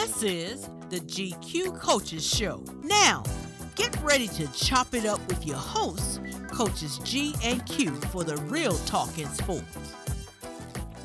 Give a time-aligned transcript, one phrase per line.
[0.00, 2.64] This is the GQ Coaches Show.
[2.82, 3.22] Now,
[3.74, 8.38] get ready to chop it up with your hosts, Coaches G and Q, for the
[8.44, 9.94] real talk in sports.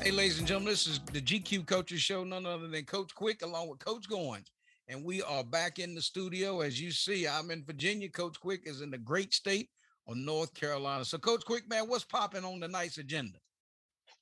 [0.02, 3.42] Hey, ladies and gentlemen, this is the GQ Coaches Show, none other than Coach Quick
[3.42, 4.46] along with Coach Goins.
[4.88, 6.62] And we are back in the studio.
[6.62, 8.08] As you see, I'm in Virginia.
[8.08, 9.68] Coach Quick is in the great state
[10.08, 11.04] of North Carolina.
[11.04, 13.36] So, Coach Quick, man, what's popping on tonight's agenda?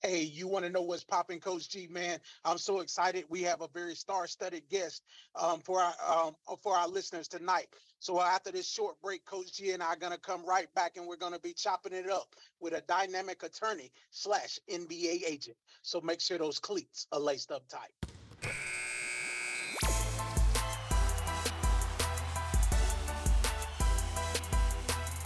[0.07, 1.87] Hey, you want to know what's popping, Coach G?
[1.87, 3.25] Man, I'm so excited.
[3.30, 5.02] We have a very star-studded guest
[5.34, 7.69] um, for our um, for our listeners tonight.
[8.01, 11.06] So after this short break, Coach G and I are gonna come right back, and
[11.06, 15.56] we're gonna be chopping it up with a dynamic attorney slash NBA agent.
[15.80, 17.95] So make sure those cleats are laced up tight.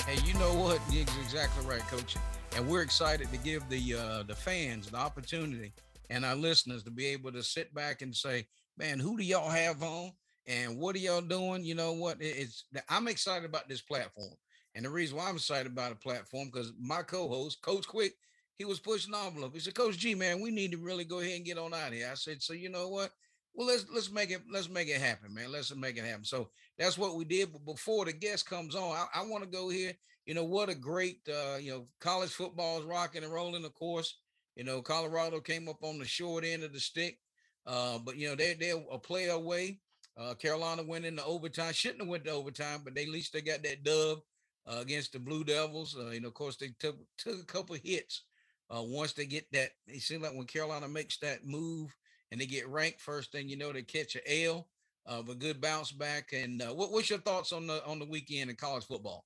[0.07, 0.81] Hey, you know what?
[0.89, 2.15] You're exactly right, Coach.
[2.55, 5.73] And we're excited to give the uh, the fans the opportunity
[6.11, 9.51] and our listeners to be able to sit back and say, "Man, who do y'all
[9.51, 10.13] have on?
[10.47, 12.17] And what are y'all doing?" You know what?
[12.21, 14.33] It's I'm excited about this platform,
[14.75, 18.15] and the reason why I'm excited about the platform because my co-host, Coach Quick,
[18.57, 19.55] he was pushing the envelope.
[19.55, 21.93] He said, "Coach G, man, we need to really go ahead and get on out
[21.93, 23.13] here." I said, "So you know what?
[23.55, 25.53] Well, let's let's make it let's make it happen, man.
[25.53, 27.53] Let's make it happen." So that's what we did.
[27.53, 29.93] But before the guest comes on, I, I want to go here.
[30.29, 33.65] You know what a great uh, you know college football is rocking and rolling.
[33.65, 34.19] Of course,
[34.57, 37.19] you know Colorado came up on the short end of the stick,
[37.67, 39.81] uh, but you know they they're a play away.
[40.19, 41.73] Uh, Carolina went into overtime.
[41.73, 44.19] Shouldn't have went to overtime, but they, at least they got that dub
[44.67, 45.97] uh, against the Blue Devils.
[45.99, 48.25] Uh, you know, of course, they took took a couple hits.
[48.69, 51.97] Uh, once they get that, it seems like when Carolina makes that move
[52.31, 54.69] and they get ranked, first thing you know, they catch a L
[55.07, 56.35] of a good bounce back.
[56.35, 59.25] And uh, what, what's your thoughts on the on the weekend in college football?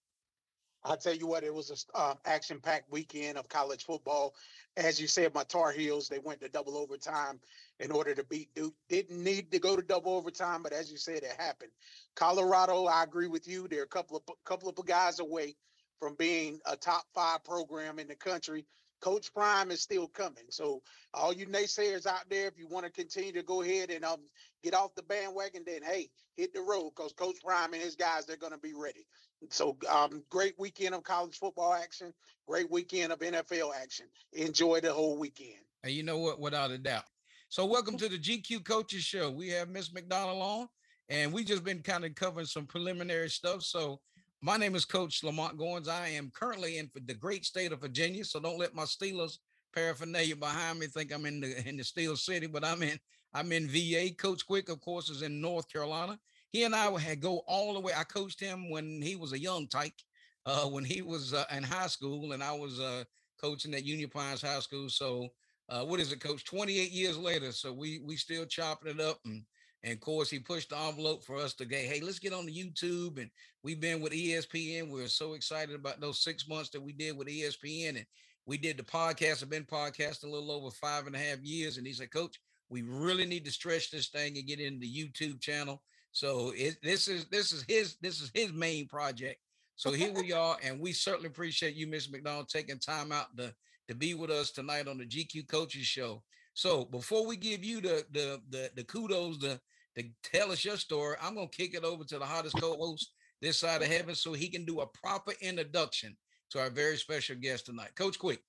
[0.84, 4.34] I'll tell you what, it was an um, action-packed weekend of college football.
[4.76, 7.38] As you said, my Tar Heels, they went to double overtime
[7.78, 8.74] in order to beat Duke.
[8.88, 11.70] Didn't need to go to double overtime, but as you said, it happened.
[12.16, 13.68] Colorado, I agree with you.
[13.68, 15.54] They're a couple of couple of guys away
[16.00, 18.64] from being a top five program in the country.
[19.00, 20.44] Coach Prime is still coming.
[20.48, 20.82] So
[21.12, 24.20] all you naysayers out there, if you want to continue to go ahead and um,
[24.62, 28.26] get off the bandwagon, then hey, hit the road because Coach Prime and his guys
[28.26, 29.06] they're going to be ready.
[29.50, 32.12] So um, great weekend of college football action,
[32.46, 34.06] great weekend of NFL action.
[34.32, 35.60] Enjoy the whole weekend.
[35.82, 36.40] And you know what?
[36.40, 37.04] Without a doubt.
[37.48, 39.30] So welcome to the GQ Coaches Show.
[39.30, 40.68] We have Miss McDonald on,
[41.08, 43.62] and we just been kind of covering some preliminary stuff.
[43.62, 44.00] So
[44.40, 45.88] my name is Coach Lamont Goins.
[45.88, 49.38] I am currently in the great state of Virginia, so don't let my Steelers
[49.74, 52.98] paraphernalia behind me think I'm in the in the Steel City, but I'm in
[53.34, 54.14] I'm in VA.
[54.14, 56.18] Coach Quick, of course, is in North Carolina.
[56.52, 57.92] He and I had go all the way.
[57.96, 60.02] I coached him when he was a young tyke,
[60.46, 63.04] uh, when he was uh, in high school, and I was uh,
[63.40, 64.88] coaching at Union Pines High School.
[64.88, 65.28] So,
[65.68, 66.44] uh, what is it, Coach?
[66.44, 69.44] 28 years later, so we we still chopping it up and
[69.84, 72.46] and of course, he pushed the envelope for us to get, hey, let's get on
[72.46, 73.20] the YouTube.
[73.20, 73.30] And
[73.62, 74.90] we've been with ESPN.
[74.90, 77.96] We are so excited about those six months that we did with ESPN.
[77.96, 78.06] And
[78.46, 79.42] we did the podcast.
[79.42, 81.78] I've been podcasting a little over five and a half years.
[81.78, 82.38] And he said, Coach,
[82.68, 85.82] we really need to stretch this thing and get into the YouTube channel.
[86.12, 89.38] So it, this is this is his this is his main project.
[89.76, 93.52] So here we are, and we certainly appreciate you, Miss McDonald, taking time out to
[93.88, 96.22] to be with us tonight on the GQ Coaches Show.
[96.54, 99.60] So before we give you the the the, the kudos, the
[99.96, 101.16] to tell us your story.
[101.20, 104.32] I'm going to kick it over to the hottest co-host this side of heaven so
[104.32, 106.16] he can do a proper introduction
[106.50, 107.90] to our very special guest tonight.
[107.96, 108.40] Coach Quick.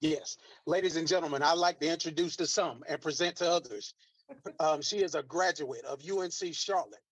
[0.00, 0.36] Yes.
[0.66, 3.94] Ladies and gentlemen, I'd like to introduce to some and present to others.
[4.58, 7.02] Um, she is a graduate of UNC Charlotte,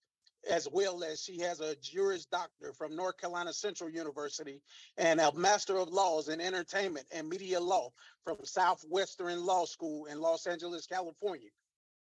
[0.50, 4.62] as well as she has a Juris Doctor from North Carolina Central University
[4.96, 7.90] and a Master of Laws in Entertainment and Media Law
[8.24, 11.50] from Southwestern Law School in Los Angeles, California.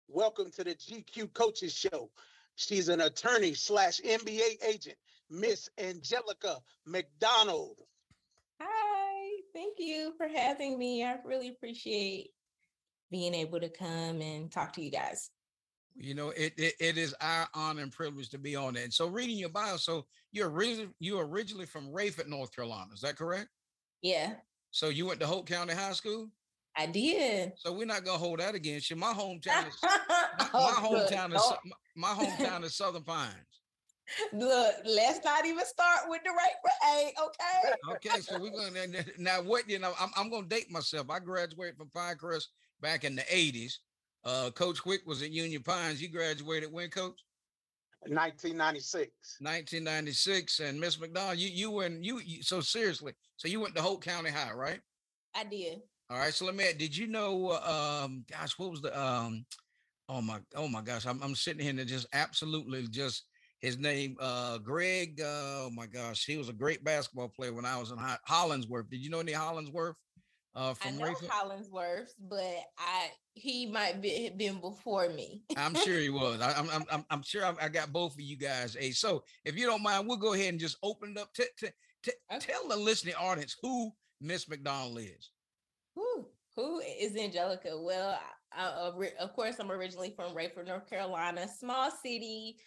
[0.08, 2.12] Welcome to the GQ Coaches Show.
[2.56, 4.98] She's an attorney slash NBA agent,
[5.30, 7.78] Miss Angelica McDonald.
[8.62, 11.04] Hi, thank you for having me.
[11.04, 12.32] I really appreciate
[13.12, 15.30] being able to come and talk to you guys.
[15.96, 18.84] You know, it, it, it is our honor and privilege to be on it.
[18.84, 22.92] And so, reading your bio, so you're originally you're originally from Raeford, North Carolina.
[22.94, 23.50] Is that correct?
[24.02, 24.34] Yeah.
[24.72, 26.30] So you went to Hoke County High School.
[26.78, 27.52] I did.
[27.58, 28.96] So we're not gonna hold that against you.
[28.96, 30.00] My hometown is my,
[30.40, 31.54] my oh, hometown is
[31.96, 33.34] my, my hometown is Southern Pines.
[34.34, 36.52] Look, let's not even start with the right
[36.90, 37.96] A, okay?
[37.96, 41.10] Okay, so we're gonna now what you know, I'm, I'm gonna date myself.
[41.10, 42.46] I graduated from Pinecrest
[42.82, 43.74] back in the 80s.
[44.24, 46.02] Uh, Coach Quick was at Union Pines.
[46.02, 47.20] You graduated when, Coach?
[48.08, 49.38] 1996.
[49.40, 50.60] 1996.
[50.60, 53.14] And Miss McDonald, you you went you, you so seriously.
[53.38, 54.80] So you went to Hoke County High, right?
[55.36, 55.82] I did.
[56.10, 56.34] All right.
[56.34, 56.66] So let me.
[56.78, 57.52] Did you know?
[57.52, 59.46] Um, gosh, what was the um
[60.14, 61.06] Oh my, oh my gosh.
[61.06, 63.24] I'm I'm sitting here and just absolutely just
[63.60, 65.22] his name, uh, Greg.
[65.22, 68.90] Uh, oh my gosh, he was a great basketball player when I was in Hollingsworth.
[68.90, 69.96] Did you know any Hollingsworth?
[70.54, 71.30] Uh, from I know Raeford?
[71.30, 75.44] Hollingsworth, but I he might be been before me.
[75.56, 76.42] I'm sure he was.
[76.42, 78.76] I, am I'm, I'm I'm sure I, I, got both of you guys.
[78.78, 81.34] Hey, so if you don't mind, we'll go ahead and just open it up.
[81.36, 81.72] to to
[82.04, 82.52] to okay.
[82.52, 85.30] Tell the listening audience who Miss McDonald is.
[85.96, 86.28] Who
[86.58, 87.70] who is Angelica?
[87.82, 88.20] Well,
[88.54, 92.58] I, uh, of course, I'm originally from Raeford, North Carolina, small city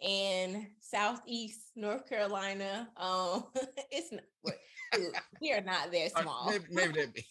[0.00, 2.88] in southeast North Carolina.
[2.96, 3.44] Um,
[3.90, 4.54] it's not,
[5.40, 6.50] we are not there uh, small.
[6.50, 7.24] maybe, maybe that be.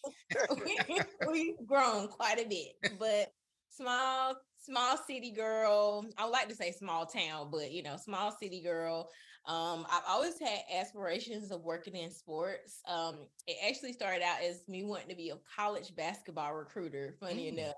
[1.31, 3.33] we, have grown quite a bit, but
[3.69, 6.05] small, small city girl.
[6.17, 9.09] I would like to say small town, but you know, small city girl.
[9.45, 12.79] Um, I've always had aspirations of working in sports.
[12.87, 17.15] Um, it actually started out as me wanting to be a college basketball recruiter.
[17.19, 17.57] Funny mm.
[17.57, 17.75] enough,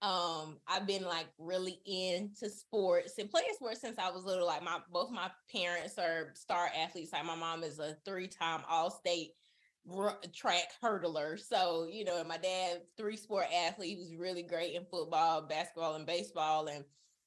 [0.00, 4.62] um i've been like really into sports and playing sports since i was little like
[4.62, 9.32] my both my parents are star athletes like my mom is a three-time all-state
[10.32, 14.74] track hurdler so you know and my dad three sport athlete he was really great
[14.74, 16.84] in football basketball and baseball and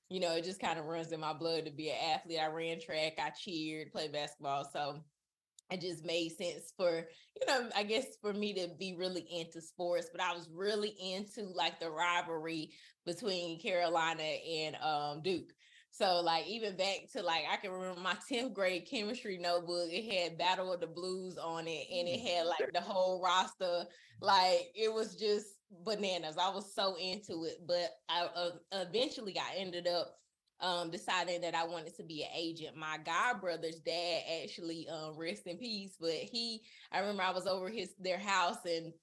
[0.09, 2.39] you know it just kind of runs in my blood to be an athlete.
[2.39, 5.03] I ran track i cheered played basketball so
[5.71, 7.07] it just made sense for
[7.39, 10.93] you know i guess for me to be really into sports but i was really
[10.99, 12.71] into like the rivalry
[13.05, 15.51] between carolina and um, duke.
[15.93, 20.09] So like even back to like i can remember my 10th grade chemistry notebook it
[20.09, 23.85] had battle of the blues on it and it had like the whole roster
[24.21, 25.47] like it was just
[25.85, 26.37] bananas.
[26.37, 30.15] I was so into it but i uh, eventually i ended up
[30.61, 32.77] um, decided that I wanted to be an agent.
[32.77, 36.61] My god brother's dad actually um, rest in peace, but he
[36.91, 38.93] I remember I was over his their house and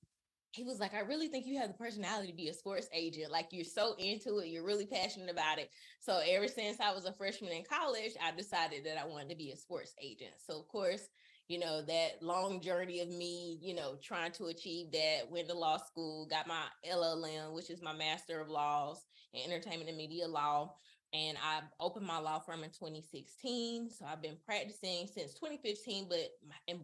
[0.53, 3.31] he was like, I really think you have the personality to be a sports agent.
[3.31, 5.71] Like you're so into it, you're really passionate about it.
[6.01, 9.37] So ever since I was a freshman in college, I decided that I wanted to
[9.37, 10.33] be a sports agent.
[10.45, 11.09] So of course,
[11.49, 15.55] you know, that long journey of me, you know, trying to achieve that, went to
[15.55, 20.29] law school, got my LLM, which is my Master of Laws in Entertainment and Media
[20.29, 20.75] Law
[21.13, 23.91] and I opened my law firm in 2016.
[23.91, 26.29] So I've been practicing since 2015, but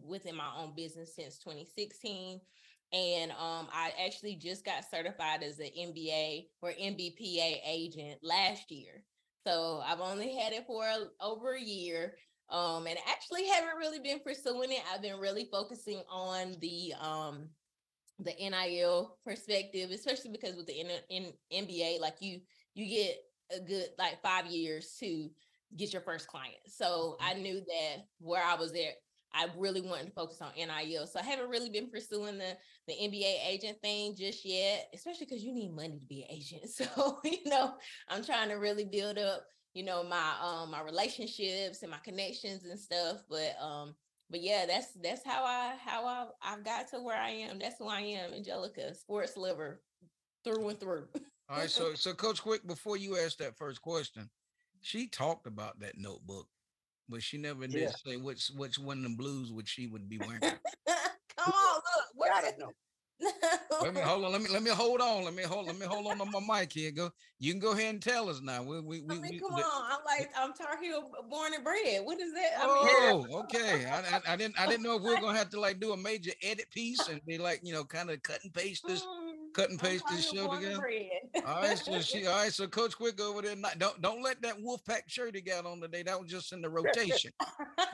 [0.05, 2.41] within my own business since 2016.
[2.93, 9.03] And um, I actually just got certified as an NBA or NBPA agent last year.
[9.45, 10.85] So I've only had it for
[11.21, 12.15] over a year.
[12.49, 14.81] Um, and actually haven't really been pursuing it.
[14.93, 17.49] I've been really focusing on the um,
[18.19, 22.41] the NIL perspective, especially because with the N- N- NBA, like you
[22.75, 23.17] you get
[23.55, 25.29] a good like five years to
[25.75, 26.55] get your first client.
[26.67, 27.43] So I mm-hmm.
[27.43, 28.95] knew that where I was at,
[29.33, 31.07] I really wanted to focus on NIL.
[31.07, 32.55] So I haven't really been pursuing the
[32.87, 36.63] the NBA agent thing just yet, especially because you need money to be an agent.
[36.69, 37.73] So you know,
[38.07, 42.65] I'm trying to really build up, you know, my um my relationships and my connections
[42.65, 43.23] and stuff.
[43.29, 43.95] But um,
[44.29, 47.59] but yeah, that's that's how I how I I've got to where I am.
[47.59, 49.81] That's who I am, Angelica, sports liver
[50.43, 51.07] through and through.
[51.47, 54.29] All right, so so Coach Quick, before you ask that first question,
[54.81, 56.47] she talked about that notebook,
[57.07, 57.91] but she never did yeah.
[58.03, 60.39] say which which one of the blues would she would be wearing.
[61.37, 62.71] Come on, look, what I know.
[63.81, 64.31] let me hold on.
[64.31, 65.23] Let me let me hold on.
[65.23, 65.67] Let me hold.
[65.67, 66.91] Let me hold on to my mic here.
[66.91, 67.09] Go.
[67.39, 68.61] You can go ahead and tell us now.
[68.61, 69.61] We we, we, I mean, we come on.
[69.63, 72.03] I'm like I'm Tar Heel born and bred.
[72.03, 72.51] What is that?
[72.59, 73.85] I mean, oh, okay.
[73.85, 75.93] I, I, I, didn't I didn't know if we are gonna have to like do
[75.93, 79.05] a major edit piece and be like you know kind of cut and paste this
[79.55, 80.85] cut and paste this show together.
[81.45, 82.53] all right, so she all right.
[82.53, 83.55] So Coach Quick over there.
[83.77, 86.03] Don't don't let that Wolfpack shirt he got on today.
[86.03, 87.31] That was just in the rotation.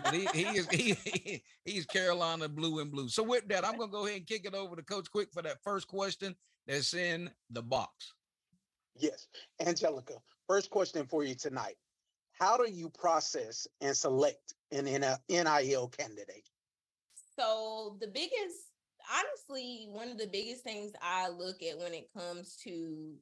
[0.04, 3.08] but he, he is he, he, he's Carolina blue and blue.
[3.08, 5.42] So with that, I'm gonna go ahead and kick it over to Coach Quick for
[5.44, 6.36] that first question
[6.68, 8.14] that's in the box.
[8.98, 9.28] Yes,
[9.66, 10.16] Angelica.
[10.48, 11.78] First question for you tonight.
[12.34, 16.50] How do you process and select an NIL candidate?
[17.38, 18.71] So the biggest
[19.12, 23.14] honestly, one of the biggest things I look at when it comes to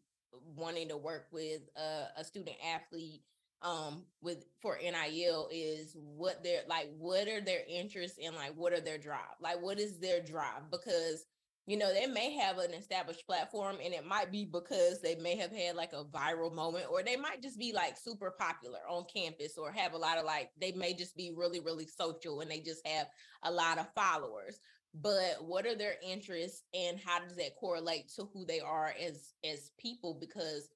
[0.56, 3.22] wanting to work with a, a student athlete
[3.62, 8.72] um with for NIL is what they're like what are their interests and like what
[8.72, 9.36] are their drive?
[9.42, 10.72] Like what is their drive?
[10.72, 11.26] Because
[11.68, 15.36] you know they may have an established platform and it might be because they may
[15.36, 19.04] have had like a viral moment or they might just be like super popular on
[19.14, 22.50] campus or have a lot of like they may just be really really social and
[22.50, 23.08] they just have
[23.44, 24.60] a lot of followers
[24.94, 29.34] but what are their interests and how does that correlate to who they are as
[29.50, 30.70] as people because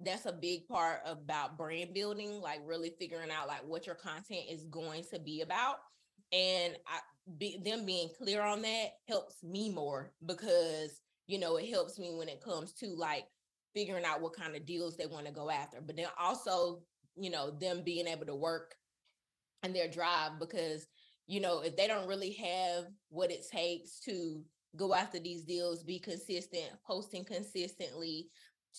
[0.00, 4.42] that's a big part about brand building like really figuring out like what your content
[4.50, 5.76] is going to be about
[6.32, 6.98] and I,
[7.38, 12.12] be, them being clear on that helps me more because you know it helps me
[12.12, 13.26] when it comes to like
[13.74, 15.80] figuring out what kind of deals they want to go after.
[15.80, 16.80] But then also,
[17.16, 18.74] you know, them being able to work
[19.62, 20.86] and their drive because,
[21.30, 24.42] you know, if they don't really have what it takes to
[24.74, 28.28] go after these deals, be consistent, posting consistently,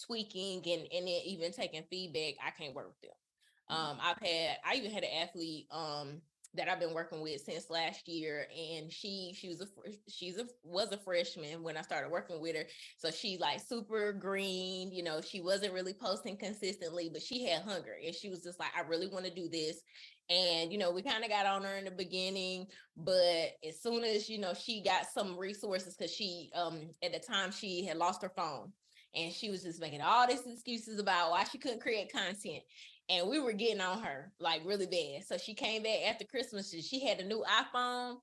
[0.06, 3.78] tweaking and, and then even taking feedback, I can't work with them.
[3.78, 6.22] Um, I've had I even had an athlete um
[6.54, 9.68] that I've been working with since last year, and she she was a
[10.10, 12.66] she's a was a freshman when I started working with her.
[12.98, 15.22] So she's like super green, you know.
[15.22, 18.82] She wasn't really posting consistently, but she had hunger, and she was just like, I
[18.82, 19.82] really want to do this.
[20.30, 22.68] And you know, we kind of got on her in the beginning,
[22.98, 27.20] but as soon as you know she got some resources, because she um at the
[27.20, 28.74] time she had lost her phone,
[29.16, 32.64] and she was just making all these excuses about why she couldn't create content
[33.10, 35.26] and we were getting on her like really bad.
[35.26, 36.74] So she came back after Christmas.
[36.74, 38.18] And she had a new iPhone,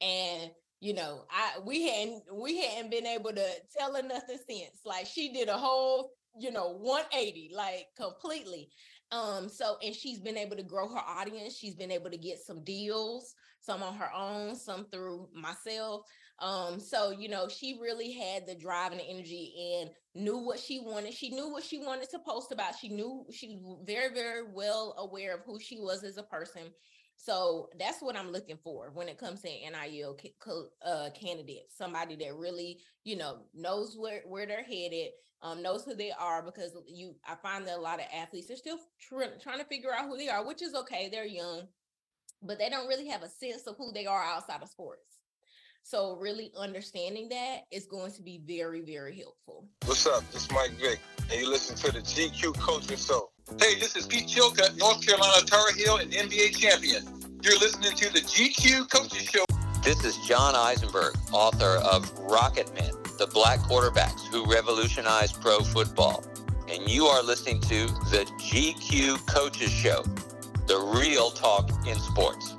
[0.00, 4.80] and you know, I we hadn't we hadn't been able to tell her nothing since.
[4.84, 8.70] Like she did a whole you know 180 like completely
[9.12, 12.38] um so and she's been able to grow her audience she's been able to get
[12.38, 16.02] some deals some on her own some through myself
[16.40, 20.58] um, so you know, she really had the drive and the energy and knew what
[20.58, 21.12] she wanted.
[21.12, 22.78] She knew what she wanted to post about.
[22.78, 26.62] She knew she was very, very well aware of who she was as a person.
[27.16, 30.16] So that's what I'm looking for when it comes to NIL
[30.86, 31.76] uh, candidates.
[31.76, 35.10] Somebody that really, you know, knows where where they're headed,
[35.42, 36.42] um, knows who they are.
[36.42, 39.92] Because you, I find that a lot of athletes are still tr- trying to figure
[39.92, 41.10] out who they are, which is okay.
[41.10, 41.68] They're young,
[42.42, 45.19] but they don't really have a sense of who they are outside of sports.
[45.82, 49.66] So really understanding that is going to be very, very helpful.
[49.86, 50.22] What's up?
[50.30, 53.30] This is Mike Vick, and you listen to the GQ Coaching Show.
[53.58, 57.02] Hey, this is Pete Chilcutt, North Carolina Tar Heel and NBA champion.
[57.42, 59.44] You're listening to the GQ Coaching Show.
[59.82, 66.22] This is John Eisenberg, author of Rocket Men, the Black Quarterbacks Who Revolutionized Pro Football.
[66.68, 70.04] And you are listening to the GQ Coaches Show,
[70.66, 72.54] the real talk in sports.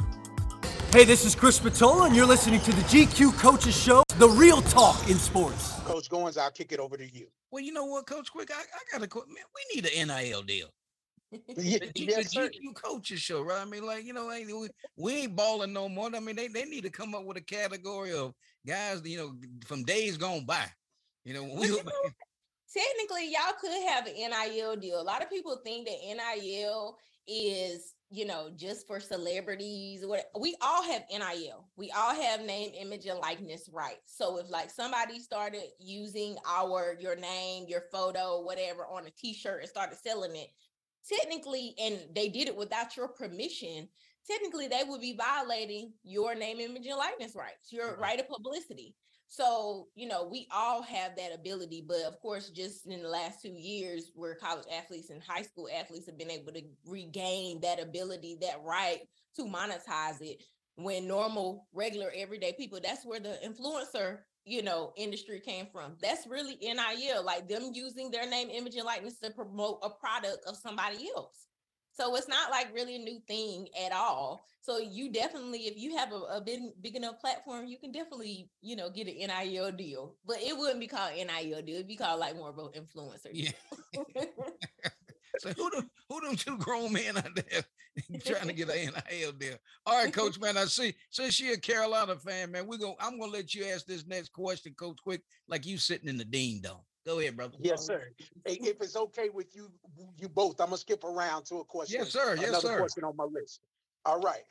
[0.92, 4.62] Hey, this is Chris Spatola, and you're listening to the GQ Coaches Show, the real
[4.62, 5.80] talk in sports.
[5.86, 7.28] Coach Goins, I'll kick it over to you.
[7.50, 9.44] Well, you know what, Coach Quick, I, I got a man.
[9.56, 10.68] We need an NIL deal.
[11.32, 13.62] yeah, the, yes, the GQ coaches show, right?
[13.62, 14.68] I mean, like you know, we,
[14.98, 16.10] we ain't balling no more.
[16.14, 18.34] I mean, they, they need to come up with a category of
[18.68, 19.34] guys, you know,
[19.66, 20.66] from days gone by.
[21.24, 25.00] You know, we, technically y'all could have an NIL deal.
[25.00, 26.98] A lot of people think that NIL
[27.30, 31.66] is you know, just for celebrities, what we all have NIL.
[31.78, 34.18] We all have name, image, and likeness rights.
[34.18, 39.62] So if like somebody started using our your name, your photo, whatever on a t-shirt
[39.62, 40.50] and started selling it,
[41.08, 43.88] technically, and they did it without your permission,
[44.30, 48.02] technically they would be violating your name, image, and likeness rights, your mm-hmm.
[48.02, 48.96] right of publicity.
[49.32, 53.42] So, you know, we all have that ability, but of course, just in the last
[53.42, 57.82] two years, where college athletes and high school athletes have been able to regain that
[57.82, 59.00] ability, that right
[59.38, 60.44] to monetize it.
[60.76, 65.96] When normal, regular, everyday people, that's where the influencer, you know, industry came from.
[66.02, 70.44] That's really NIL, like them using their name, image, and likeness to promote a product
[70.46, 71.48] of somebody else.
[72.02, 74.48] So it's not like really a new thing at all.
[74.62, 78.50] So you definitely, if you have a, a big, big enough platform, you can definitely,
[78.60, 80.16] you know, get an NIL deal.
[80.26, 81.76] But it wouldn't be called NIL deal.
[81.76, 83.30] It'd be called like more of an influencer.
[83.32, 83.52] Yeah.
[85.38, 87.64] so who them, who them two grown men out there
[88.26, 89.58] trying to get an NIL deal?
[89.86, 90.58] All right, coach, man.
[90.58, 90.96] I see.
[91.12, 92.96] Since she a Carolina fan, man, we go.
[93.00, 96.26] I'm gonna let you ask this next question, Coach Quick, like you sitting in the
[96.26, 96.82] dean dome.
[97.06, 97.56] Go ahead, brother.
[97.60, 98.10] Yes, sir.
[98.46, 99.72] if it's okay with you,
[100.18, 102.00] you both, I'm gonna skip around to a question.
[102.00, 102.36] Yes, sir.
[102.36, 102.80] Yes, another sir.
[102.80, 103.62] question on my list.
[104.06, 104.44] All right.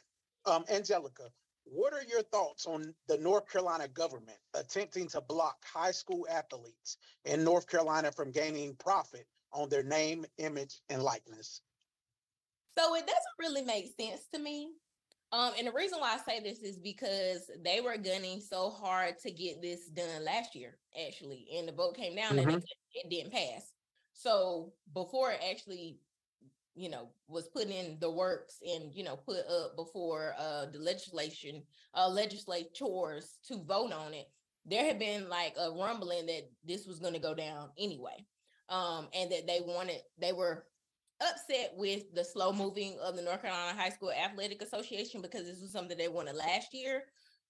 [0.46, 1.24] Um, Angelica,
[1.64, 6.96] what are your thoughts on the North Carolina government attempting to block high school athletes
[7.24, 11.60] in North Carolina from gaining profit on their name, image, and likeness?
[12.76, 14.70] So it doesn't really make sense to me.
[15.32, 19.18] Um, and the reason why I say this is because they were gunning so hard
[19.22, 22.50] to get this done last year, actually, and the vote came down mm-hmm.
[22.50, 22.62] and
[22.94, 23.72] it, didn't pass.
[24.12, 25.98] So before it actually,
[26.74, 30.78] you know, was put in the works and you know put up before uh, the
[30.80, 31.62] legislation,
[31.94, 34.26] uh, legislators to vote on it,
[34.66, 38.26] there had been like a rumbling that this was going to go down anyway,
[38.68, 40.64] um, and that they wanted, they were
[41.20, 45.60] upset with the slow moving of the North Carolina High School Athletic Association because this
[45.60, 47.04] was something they wanted last year.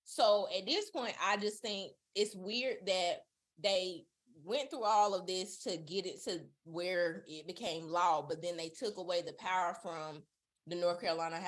[0.05, 3.23] So at this point, I just think it's weird that
[3.63, 4.05] they
[4.45, 8.57] went through all of this to get it to where it became law, but then
[8.57, 10.23] they took away the power from
[10.67, 11.41] the North Carolina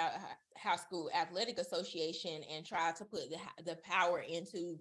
[0.56, 4.78] High School Athletic Association and tried to put the, the power into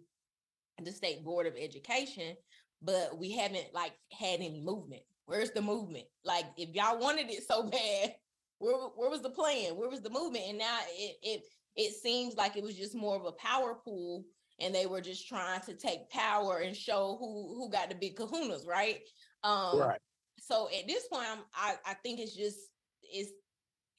[0.84, 2.36] the state board of education
[2.82, 6.06] but we haven't like had any movement where's the movement?
[6.26, 8.16] Like if y'all wanted it so bad,
[8.60, 9.76] where where was the plan?
[9.78, 10.46] Where was the movement?
[10.50, 11.44] And now it it
[11.76, 14.26] it seems like it was just more of a power pool
[14.60, 18.18] and they were just trying to take power and show who who got the big
[18.18, 19.02] kahunas, right?
[19.44, 20.00] Um Right.
[20.40, 22.60] so at this point I'm, I I think it's just
[23.02, 23.32] it's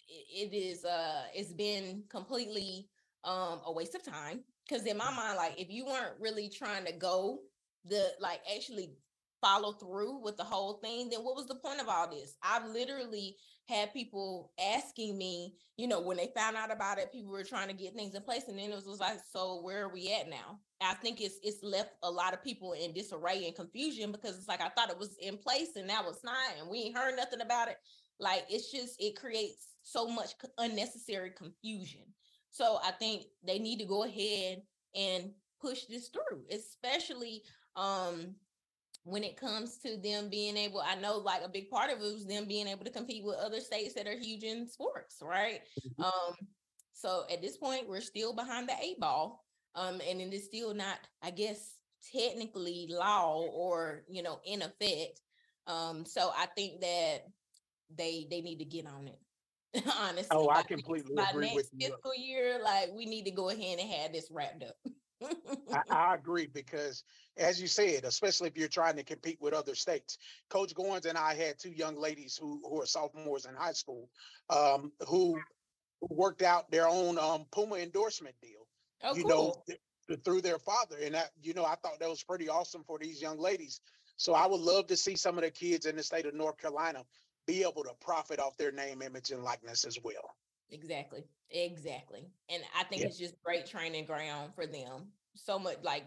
[0.08, 2.90] it is uh it's been completely
[3.24, 6.84] um a waste of time because in my mind like if you weren't really trying
[6.84, 7.40] to go
[7.84, 8.96] the like actually
[9.42, 12.36] follow through with the whole thing then what was the point of all this?
[12.42, 13.36] I've literally
[13.68, 17.68] had people asking me you know when they found out about it people were trying
[17.68, 20.12] to get things in place and then it was, was like so where are we
[20.12, 20.60] at now?
[20.80, 24.48] I think it's it's left a lot of people in disarray and confusion because it's
[24.48, 27.16] like i thought it was in place and now it's not and we ain't heard
[27.16, 27.76] nothing about it.
[28.20, 32.02] Like it's just it creates so much unnecessary confusion.
[32.50, 34.62] So i think they need to go ahead
[34.94, 35.30] and
[35.60, 37.42] push this through especially
[37.76, 38.34] um
[39.04, 42.02] when it comes to them being able i know like a big part of it
[42.14, 45.60] was them being able to compete with other states that are huge in sports right?
[45.98, 46.34] Um
[46.92, 49.44] so at this point we're still behind the eight ball
[49.74, 51.74] um and it is still not i guess
[52.12, 55.20] technically law or you know in effect.
[55.66, 57.24] Um so i think that
[57.96, 59.18] they they need to get on it
[59.98, 60.28] honestly.
[60.36, 61.88] Oh, I by next- completely by agree with next you.
[61.88, 64.76] fiscal year like we need to go ahead and have this wrapped up
[65.72, 67.04] I, I agree because,
[67.36, 71.18] as you said, especially if you're trying to compete with other states, Coach Goins and
[71.18, 74.08] I had two young ladies who who are sophomores in high school,
[74.50, 75.38] um, who
[76.00, 78.66] worked out their own um, Puma endorsement deal.
[79.04, 82.00] oh you cool know, th- th- through their father, and that you know, I thought
[82.00, 83.80] that was pretty awesome for these young ladies.
[84.16, 86.58] So I would love to see some of the kids in the state of North
[86.58, 87.04] Carolina
[87.46, 90.36] be able to profit off their name, image, and likeness as well.
[90.72, 91.24] Exactly.
[91.50, 92.32] Exactly.
[92.48, 93.08] And I think Yeah.
[93.08, 95.12] it's just great training ground for them.
[95.36, 96.04] So much like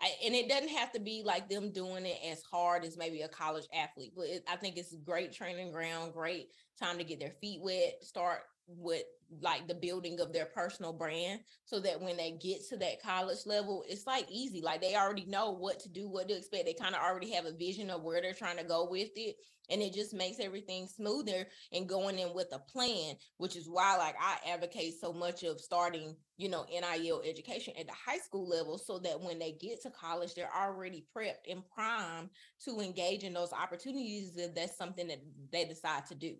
[0.00, 3.22] I, and it doesn't have to be like them doing it as hard as maybe
[3.22, 7.20] a college athlete, but it, I think it's great training ground, great time to get
[7.20, 9.04] their feet wet, start with
[9.40, 13.44] like the building of their personal brand so that when they get to that college
[13.44, 14.60] level, it's like easy.
[14.62, 16.64] Like they already know what to do, what to expect.
[16.64, 19.36] They kind of already have a vision of where they're trying to go with it.
[19.68, 23.96] And it just makes everything smoother and going in with a plan, which is why
[23.96, 28.48] like I advocate so much of starting, you know, NIL education at the high school
[28.48, 32.30] level so that when they get to college, they're already prepped and primed
[32.64, 36.36] to engage in those opportunities if that's something that they decide to do.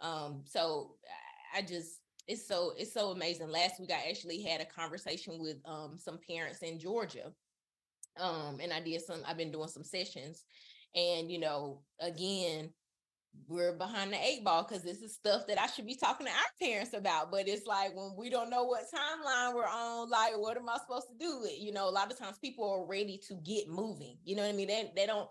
[0.00, 0.96] Um, so
[1.54, 3.48] I- just it's so it's so amazing.
[3.50, 7.32] Last week I actually had a conversation with um some parents in Georgia.
[8.18, 10.44] Um, and I did some, I've been doing some sessions,
[10.94, 12.70] and you know, again,
[13.48, 16.32] we're behind the eight ball because this is stuff that I should be talking to
[16.32, 17.30] our parents about.
[17.30, 20.76] But it's like when we don't know what timeline we're on, like what am I
[20.78, 21.40] supposed to do?
[21.40, 21.58] with?
[21.58, 24.18] You know, a lot of times people are ready to get moving.
[24.24, 24.68] You know what I mean?
[24.68, 25.28] They they don't.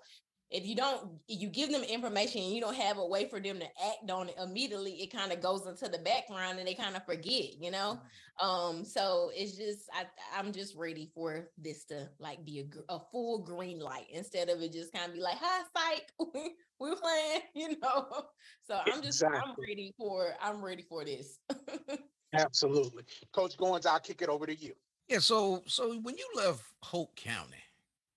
[0.52, 3.60] If you don't, you give them information and you don't have a way for them
[3.60, 6.96] to act on it immediately, it kind of goes into the background and they kind
[6.98, 8.02] of forget, you know.
[8.42, 10.06] Um, so it's just I
[10.38, 12.60] I'm just ready for this to like be
[12.90, 16.12] a, a full green light instead of it just kind of be like, hi, psych,
[16.34, 18.26] we- we're playing, you know.
[18.64, 21.40] So I'm just I'm ready for I'm ready for this.
[22.34, 24.74] Absolutely, Coach Goins, I'll kick it over to you.
[25.08, 25.20] Yeah.
[25.20, 27.58] So so when you left Hoke County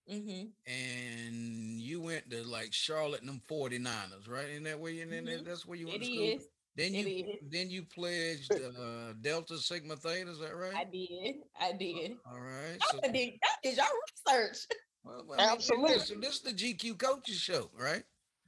[0.09, 4.49] hmm and you went to like Charlotte and them 49ers, right?
[4.49, 5.45] Isn't that where you then Mhm.
[5.45, 6.35] that's where you went It to school?
[6.37, 6.49] is.
[6.77, 7.51] Then It you is.
[7.51, 10.75] then you pledged uh Delta Sigma Theta, is that right?
[10.75, 11.37] I did.
[11.59, 12.13] I did.
[12.27, 12.81] All right.
[12.83, 13.87] So, did, y'all did y'all
[14.27, 14.67] research.
[15.05, 15.95] well, well, I mean, Absolutely.
[15.95, 18.05] Listen, this is the GQ coaches show, right?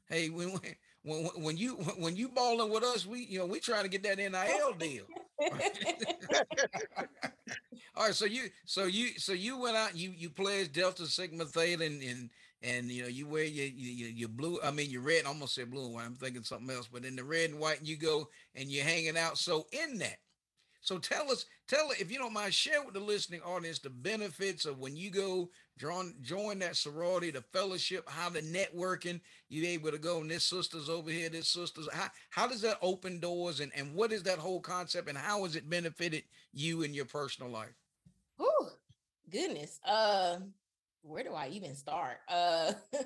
[0.08, 0.60] Hey, we when
[1.06, 4.02] when, when you when you balling with us, we you know we trying to get
[4.02, 5.04] that NIL deal.
[7.96, 11.44] All right, so you so you so you went out you you pledged Delta Sigma
[11.44, 12.30] Theta and and
[12.62, 15.54] and you know you wear your your, your blue I mean your red I almost
[15.54, 17.88] said blue and white I'm thinking something else but in the red and white and
[17.88, 20.16] you go and you're hanging out so in that
[20.80, 24.64] so tell us tell if you don't mind share with the listening audience the benefits
[24.64, 29.90] of when you go join join that sorority the fellowship how the networking you able
[29.90, 33.60] to go and this sister's over here this sister's how, how does that open doors
[33.60, 37.04] and and what is that whole concept and how has it benefited you in your
[37.04, 37.74] personal life
[38.36, 38.68] Whew,
[39.30, 39.80] goodness.
[39.84, 40.38] Uh,
[41.02, 42.18] where do I even start?
[42.28, 42.72] Uh,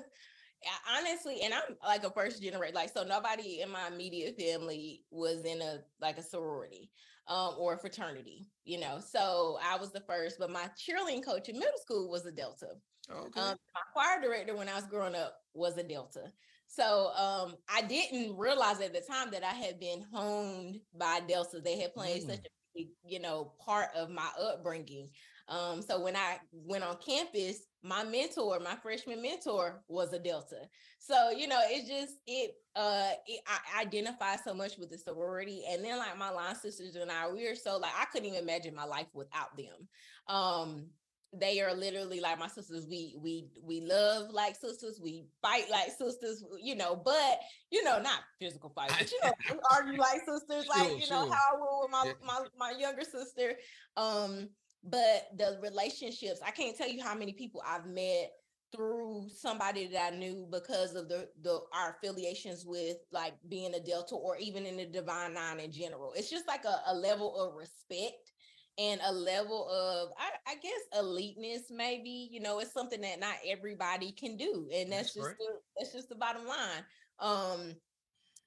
[0.87, 5.43] honestly, and I'm like a first generation, like so nobody in my immediate family was
[5.45, 6.91] in a like a sorority
[7.27, 8.99] um or a fraternity, you know.
[8.99, 12.75] So I was the first, but my cheerleading coach in middle school was a Delta.
[13.09, 16.33] okay Um, my choir director when I was growing up was a Delta.
[16.67, 21.61] So um, I didn't realize at the time that I had been honed by Delta.
[21.61, 22.25] They had played Mm.
[22.25, 25.11] such a big, you know, part of my upbringing.
[25.47, 30.69] Um, so when I went on campus, my mentor, my freshman mentor was a Delta.
[30.99, 35.63] So, you know, it's just it uh it, I identify so much with the sorority.
[35.67, 38.41] And then like my line sisters and I, we are so like I couldn't even
[38.43, 39.87] imagine my life without them.
[40.27, 40.91] Um
[41.33, 45.89] they are literally like my sisters we we we love like sisters we fight like
[45.91, 47.39] sisters you know but
[47.69, 51.07] you know not physical fight but you know we argue like sisters like Sure, you
[51.07, 51.31] know sure.
[51.31, 53.55] how I will with my my my younger sister
[53.95, 54.49] um
[54.83, 58.31] but the relationships i can't tell you how many people i've met
[58.73, 63.79] through somebody that i knew because of the the our affiliations with like being a
[63.79, 67.35] delta or even in the divine nine in general it's just like a, a level
[67.35, 68.31] of respect
[68.77, 73.35] and a level of I, I guess eliteness maybe you know it's something that not
[73.45, 75.37] everybody can do and that's, That's just right.
[75.37, 75.45] the,
[75.77, 76.85] that's just the bottom line
[77.19, 77.75] um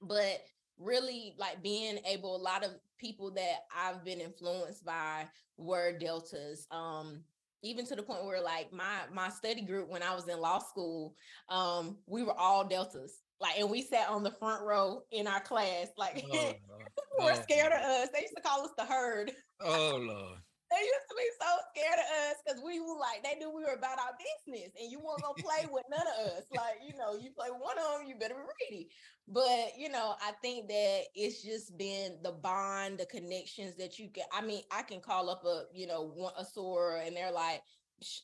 [0.00, 0.40] but
[0.78, 5.26] really like being able a lot of people that i've been influenced by
[5.56, 7.22] were deltas um
[7.62, 10.58] even to the point where like my my study group when i was in law
[10.58, 11.14] school
[11.48, 13.20] um we were all deltas.
[13.40, 17.32] Like and we sat on the front row in our class like Oh, people were
[17.32, 18.08] Oh, scared of us.
[18.12, 19.32] They used to call us the herd.
[19.60, 20.38] Oh Lord.
[20.70, 23.64] They used to be so scared of us because we were like, they knew we
[23.64, 26.44] were about our business and you weren't gonna play with none of us.
[26.54, 28.88] Like, you know, you play one of them, you better be ready.
[29.28, 34.08] But, you know, I think that it's just been the bond, the connections that you
[34.08, 34.26] get.
[34.32, 37.62] I mean, I can call up a, you know, one, a soror and they're like,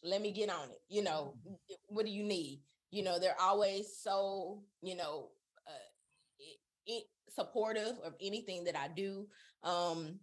[0.03, 0.81] let me get on it.
[0.88, 1.37] You know,
[1.88, 2.62] what do you need?
[2.90, 5.31] You know, they're always so, you know,
[5.66, 5.88] uh,
[6.38, 9.29] it, it supportive of anything that I do.
[9.62, 10.18] Um,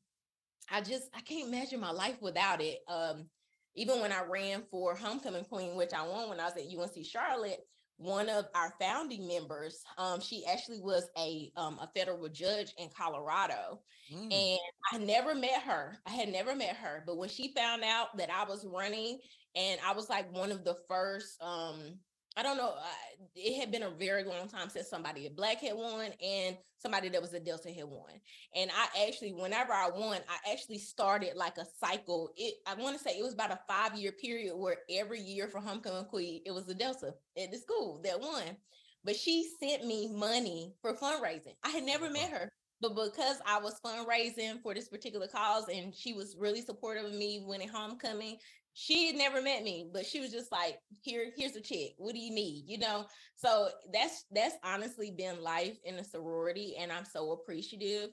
[0.70, 2.80] I just I can't imagine my life without it.
[2.88, 3.30] Um,
[3.76, 7.06] even when I ran for homecoming queen, which I won when I was at UNC
[7.06, 7.60] Charlotte,
[7.98, 12.90] one of our founding members, um, she actually was a um, a federal judge in
[12.90, 14.32] Colorado, Mm.
[14.34, 14.60] and
[14.94, 15.98] I never met her.
[16.06, 19.20] I had never met her, but when she found out that I was running,
[19.54, 22.00] and I was like one of the first, um,
[22.38, 25.60] I don't know, uh, it had been a very long time since somebody a black
[25.60, 28.12] had won and somebody that was a Delta had won.
[28.56, 32.30] And I actually, whenever I won, I actually started like a cycle.
[32.38, 35.48] It I want to say it was about a five year period where every year
[35.48, 38.56] for homecoming queen, it was a Delta at the school that won.
[39.04, 41.56] But she sent me money for fundraising.
[41.64, 45.94] I had never met her, but because I was fundraising for this particular cause and
[45.96, 48.38] she was really supportive of me winning homecoming,
[48.80, 51.96] she had never met me, but she was just like, here, here's a check.
[51.98, 52.66] What do you need?
[52.68, 58.12] You know, so that's that's honestly been life in a sorority, and I'm so appreciative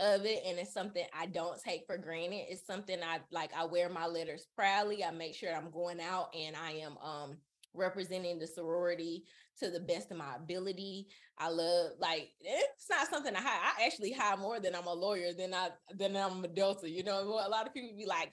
[0.00, 0.40] of it.
[0.44, 2.46] And it's something I don't take for granted.
[2.48, 3.52] It's something I like.
[3.56, 5.04] I wear my letters proudly.
[5.04, 7.36] I make sure I'm going out and I am um
[7.72, 9.22] representing the sorority
[9.60, 11.06] to the best of my ability.
[11.38, 13.74] I love like it's not something I hide.
[13.78, 16.90] I actually hide more than I'm a lawyer than I than I'm a Delta.
[16.90, 18.32] You know, a lot of people be like,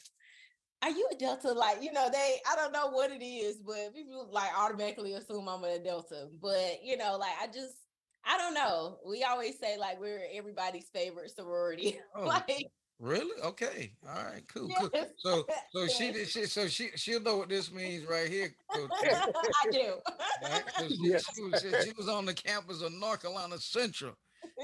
[0.81, 1.51] are you a Delta?
[1.53, 5.47] Like, you know, they, I don't know what it is, but people like automatically assume
[5.47, 6.29] I'm a Delta.
[6.41, 7.75] But, you know, like, I just,
[8.23, 8.99] I don't know.
[9.05, 11.99] We always say like we're everybody's favorite sorority.
[12.15, 12.67] Oh, like,
[12.99, 13.39] Really?
[13.43, 13.95] Okay.
[14.07, 14.43] All right.
[14.47, 14.69] Cool.
[14.69, 14.89] Cool.
[14.93, 16.27] yes, So, so she yes, did.
[16.29, 18.55] She, so she, she'll know what this means right here.
[18.71, 19.99] I do.
[20.41, 20.63] Right?
[20.77, 21.23] So she, Yes.
[21.35, 24.15] she, was, she, she was on the campus of North Carolina Central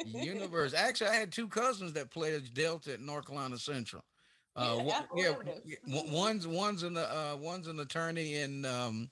[0.05, 0.77] University.
[0.81, 4.03] Actually, I had two cousins that played as Delta at North Carolina Central.
[4.55, 5.35] Uh, Yeah, one- yeah,
[5.65, 9.09] yeah, one- one's one's an uh, one's an attorney in um,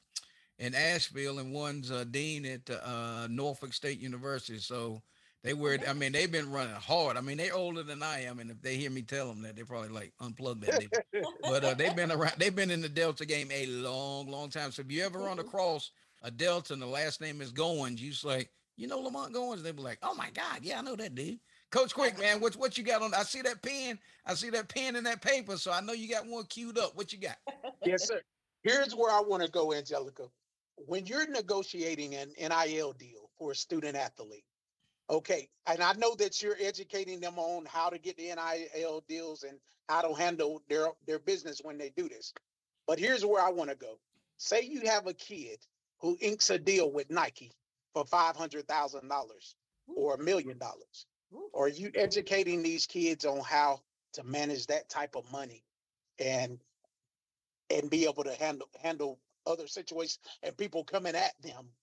[0.60, 4.60] in Asheville, and one's a dean at uh, Norfolk State University.
[4.60, 5.01] So
[5.43, 5.80] they were.
[5.88, 7.17] I mean, they've been running hard.
[7.17, 9.56] I mean, they're older than I am, and if they hear me tell them that,
[9.56, 11.04] they probably like unplug that.
[11.41, 12.36] but uh, they've been around.
[12.38, 14.71] They've been in the Delta game a long, long time.
[14.71, 15.41] So if you ever run Mhm.
[15.47, 15.89] across
[16.21, 19.63] a Delta and the last name is Goins, you just like, you know Lamont Goins.
[19.63, 21.39] They be like, oh my God, yeah, I know that dude.
[21.71, 23.13] Coach Quick, man, what what you got on?
[23.13, 23.97] I see that pen.
[24.25, 25.55] I see that pen in that paper.
[25.57, 26.95] So I know you got one queued up.
[26.95, 27.38] What you got?
[27.86, 28.21] Yes, sir.
[28.63, 30.23] Here's where I want to go, Angelica.
[30.75, 34.43] When you're negotiating an NIL deal for a student athlete,
[35.10, 39.43] okay, and I know that you're educating them on how to get the NIL deals
[39.43, 39.57] and
[39.88, 42.34] how to handle their their business when they do this.
[42.86, 43.97] But here's where I want to go.
[44.38, 45.60] Say you have a kid
[46.01, 47.53] who inks a deal with Nike
[47.93, 49.55] for five hundred thousand dollars
[49.88, 51.05] or a million dollars.
[51.54, 55.65] Are you educating these kids on how to manage that type of money
[56.20, 56.63] and
[57.70, 61.74] and be able to handle handle other situations and people coming at them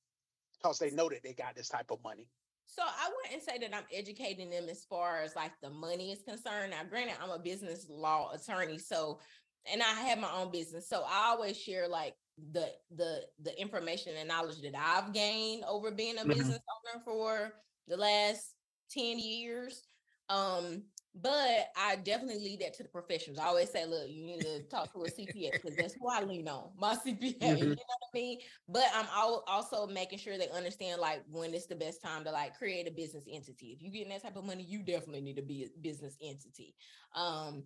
[0.52, 2.28] because they know that they got this type of money.
[2.66, 6.22] So I wouldn't say that I'm educating them as far as like the money is
[6.22, 6.70] concerned.
[6.72, 9.20] Now, granted, I'm a business law attorney, so
[9.64, 14.16] and I have my own business, so I always share like the the the information
[14.16, 16.30] and knowledge that I've gained over being a Mhm.
[16.30, 16.60] business
[16.94, 18.57] owner for the last
[18.92, 19.82] 10 years.
[20.28, 20.82] Um,
[21.14, 23.38] but I definitely leave that to the professionals.
[23.38, 26.22] I always say, look, you need to talk to a CPA because that's who I
[26.22, 27.38] lean on, my CPA.
[27.38, 27.56] Mm-hmm.
[27.56, 28.38] You know what I mean?
[28.68, 29.06] But I'm
[29.46, 32.92] also making sure they understand like when it's the best time to like create a
[32.92, 33.72] business entity.
[33.72, 36.74] If you're getting that type of money, you definitely need to be a business entity.
[37.14, 37.64] Um,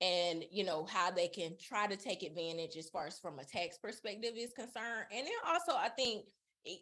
[0.00, 3.44] and you know how they can try to take advantage as far as from a
[3.44, 5.06] tax perspective is concerned.
[5.12, 6.24] And then also, I think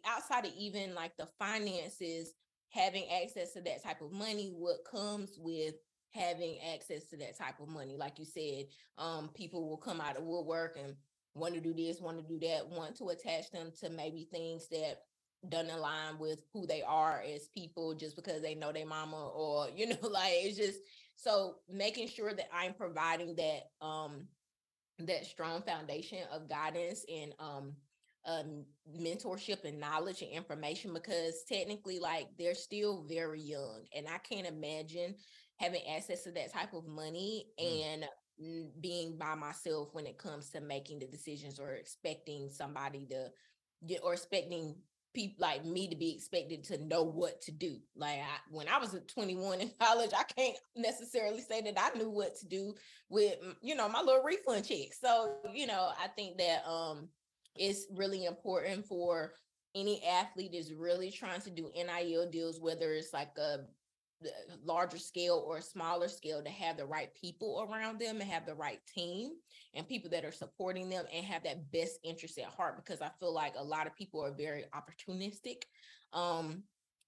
[0.05, 2.33] outside of even like the finances,
[2.73, 5.75] having access to that type of money, what comes with
[6.11, 7.95] having access to that type of money.
[7.97, 8.65] Like you said,
[8.97, 10.95] um, people will come out of woodwork and
[11.35, 14.67] want to do this, want to do that, want to attach them to maybe things
[14.69, 15.01] that
[15.49, 19.67] doesn't align with who they are as people just because they know their mama or
[19.75, 20.79] you know like it's just
[21.15, 24.25] so making sure that i'm providing that um
[24.99, 27.73] that strong foundation of guidance and um
[28.25, 28.63] um,
[28.97, 34.47] mentorship and knowledge and information because technically like they're still very young and i can't
[34.47, 35.13] imagine
[35.57, 37.83] having access to that type of money mm.
[37.93, 38.05] and
[38.81, 43.29] being by myself when it comes to making the decisions or expecting somebody to
[43.87, 44.75] get or expecting
[45.13, 47.77] people like me to be expected to know what to do.
[47.95, 52.09] Like I, when I was 21 in college, I can't necessarily say that I knew
[52.09, 52.73] what to do
[53.09, 54.93] with you know my little refund check.
[54.99, 57.09] So you know I think that um
[57.55, 59.33] it's really important for
[59.75, 63.61] any athlete is really trying to do NIL deals, whether it's like a
[64.63, 68.45] larger scale or a smaller scale to have the right people around them and have
[68.45, 69.31] the right team
[69.73, 73.09] and people that are supporting them and have that best interest at heart because I
[73.19, 75.63] feel like a lot of people are very opportunistic.
[76.13, 76.63] Um,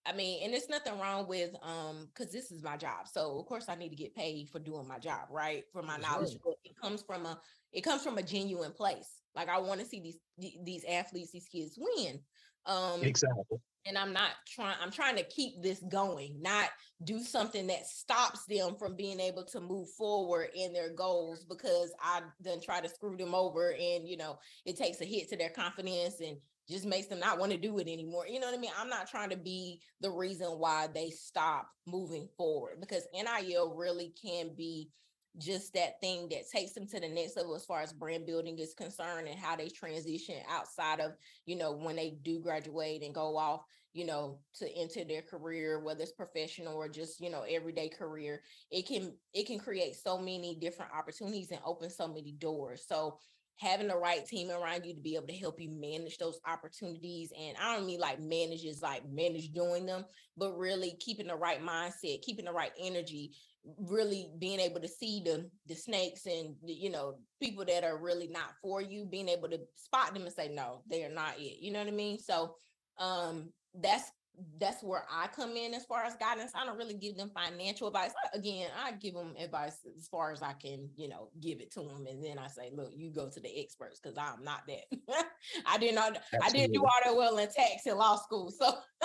[0.06, 3.08] I mean, and it's nothing wrong with um because this is my job.
[3.12, 5.64] So of course I need to get paid for doing my job, right?
[5.72, 6.38] For my knowledge.
[6.64, 7.40] It comes from a
[7.72, 9.10] it comes from a genuine place.
[9.36, 12.20] Like I want to see these these athletes, these kids win.
[12.66, 16.70] Um exactly and I'm not trying, I'm trying to keep this going, not
[17.04, 21.94] do something that stops them from being able to move forward in their goals because
[22.02, 25.38] I then try to screw them over and you know it takes a hit to
[25.38, 28.26] their confidence and just makes them not want to do it anymore.
[28.28, 28.72] You know what I mean?
[28.80, 34.14] I'm not trying to be the reason why they stop moving forward because NIL really
[34.20, 34.90] can be
[35.38, 38.58] just that thing that takes them to the next level as far as brand building
[38.60, 41.12] is concerned and how they transition outside of
[41.46, 43.62] you know when they do graduate and go off
[43.94, 48.42] you know to enter their career whether it's professional or just you know everyday career
[48.72, 52.86] it can it can create so many different opportunities and open so many doors.
[52.88, 53.20] So
[53.58, 57.32] having the right team around you to be able to help you manage those opportunities.
[57.40, 60.06] And I don't mean like manage is like manage doing them,
[60.38, 63.32] but really keeping the right mindset, keeping the right energy,
[63.80, 67.98] really being able to see the the snakes and the, you know people that are
[67.98, 71.34] really not for you being able to spot them and say no they are not
[71.40, 72.56] it you know what i mean so
[73.00, 73.50] um
[73.82, 74.12] that's
[74.60, 76.52] that's where I come in as far as guidance.
[76.56, 78.12] I don't really give them financial advice.
[78.34, 81.82] Again, I give them advice as far as I can, you know, give it to
[81.82, 82.06] them.
[82.10, 85.26] And then I say, look, you go to the experts because I'm not that.
[85.66, 86.40] I did not, Absolutely.
[86.42, 88.52] I didn't do all that well in tax in law school.
[88.52, 88.74] So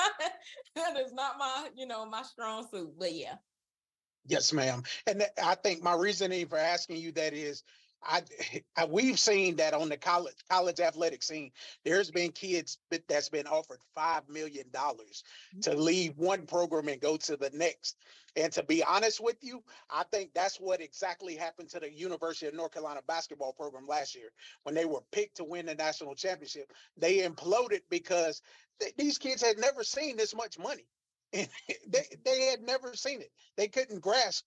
[0.76, 2.92] that is not my, you know, my strong suit.
[2.98, 3.34] But yeah,
[4.26, 4.82] Yes, ma'am.
[5.06, 7.62] And I think my reasoning for asking you that is
[8.02, 8.22] I,
[8.76, 11.50] I, we've seen that on the college college athletic scene.
[11.84, 15.24] There's been kids that's been offered five million dollars
[15.62, 15.80] to mm-hmm.
[15.80, 17.96] leave one program and go to the next.
[18.36, 22.46] And to be honest with you, I think that's what exactly happened to the University
[22.46, 24.30] of North Carolina basketball program last year
[24.62, 26.72] when they were picked to win the national championship.
[26.96, 28.40] They imploded because
[28.80, 30.86] th- these kids had never seen this much money.
[31.32, 31.48] And
[31.86, 33.30] they, they had never seen it.
[33.56, 34.44] They couldn't grasp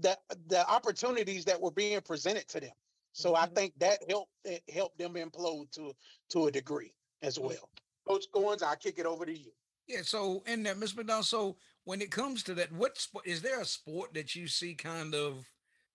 [0.00, 2.72] the the opportunities that were being presented to them.
[3.16, 3.44] So mm-hmm.
[3.44, 5.92] I think that helped it helped them implode to
[6.30, 7.70] to a degree as well.
[8.06, 9.50] Coach Goins, I'll kick it over to you.
[9.88, 10.02] Yeah.
[10.02, 10.94] So in that, Ms.
[10.94, 14.46] McDonald, so when it comes to that, what sport is there a sport that you
[14.46, 15.46] see kind of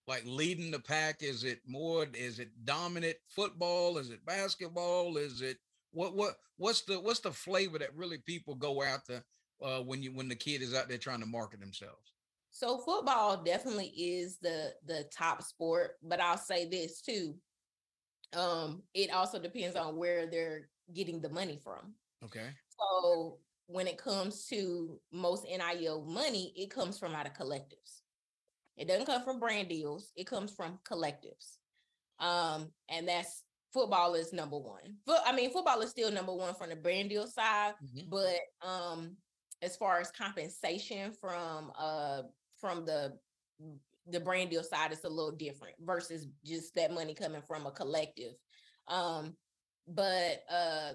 [0.08, 1.22] like leading the pack?
[1.22, 4.00] Is it more, is it dominant football?
[4.00, 5.18] Is it basketball?
[5.18, 5.58] Is it
[5.92, 9.24] what what what's the what's the flavor that really people go after
[9.62, 12.14] uh, when you when the kid is out there trying to market themselves?
[12.52, 17.36] So football definitely is the the top sport, but I'll say this too.
[18.34, 21.94] Um, it also depends on where they're getting the money from.
[22.24, 22.50] Okay.
[22.78, 28.02] So when it comes to most NIL money, it comes from out of collectives.
[28.78, 31.58] It doesn't come from brand deals, it comes from collectives.
[32.20, 34.98] Um, and that's football is number one.
[35.06, 38.10] But I mean, football is still number one from the brand deal side, mm-hmm.
[38.10, 39.16] but um,
[39.62, 42.22] as far as compensation from uh
[42.62, 43.14] from the
[44.08, 47.72] the brand deal side it's a little different versus just that money coming from a
[47.72, 48.34] collective
[48.88, 49.36] um
[49.88, 50.92] but uh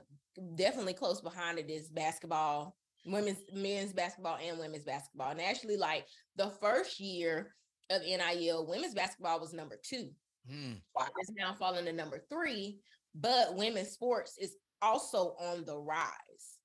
[0.55, 6.05] definitely close behind it is basketball women's men's basketball and women's basketball and actually like
[6.37, 7.52] the first year
[7.90, 8.66] of NIL.
[8.66, 10.11] Women's basketball was number two.
[10.48, 10.74] Hmm.
[11.18, 12.79] It's now falling to number three,
[13.14, 16.56] but women's sports is also on the rise.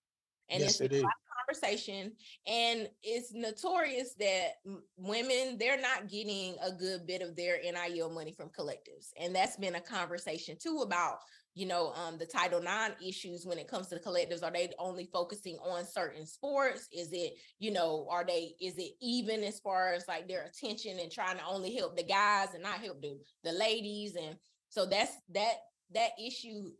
[0.51, 1.03] And Yes, it's it a is.
[1.03, 2.11] lot of conversation.
[2.45, 4.55] And it's notorious that
[4.97, 9.09] women, they're not getting a good bit of their NIL money from collectives.
[9.19, 11.19] And that's been a conversation too about,
[11.53, 14.43] you know, um, the Title IX issues when it comes to the collectives.
[14.43, 16.87] Are they only focusing on certain sports?
[16.91, 20.99] Is it, you know, are they, is it even as far as like their attention
[20.99, 24.15] and trying to only help the guys and not help the, the ladies?
[24.15, 24.35] And
[24.69, 25.55] so that's that,
[25.93, 26.71] that issue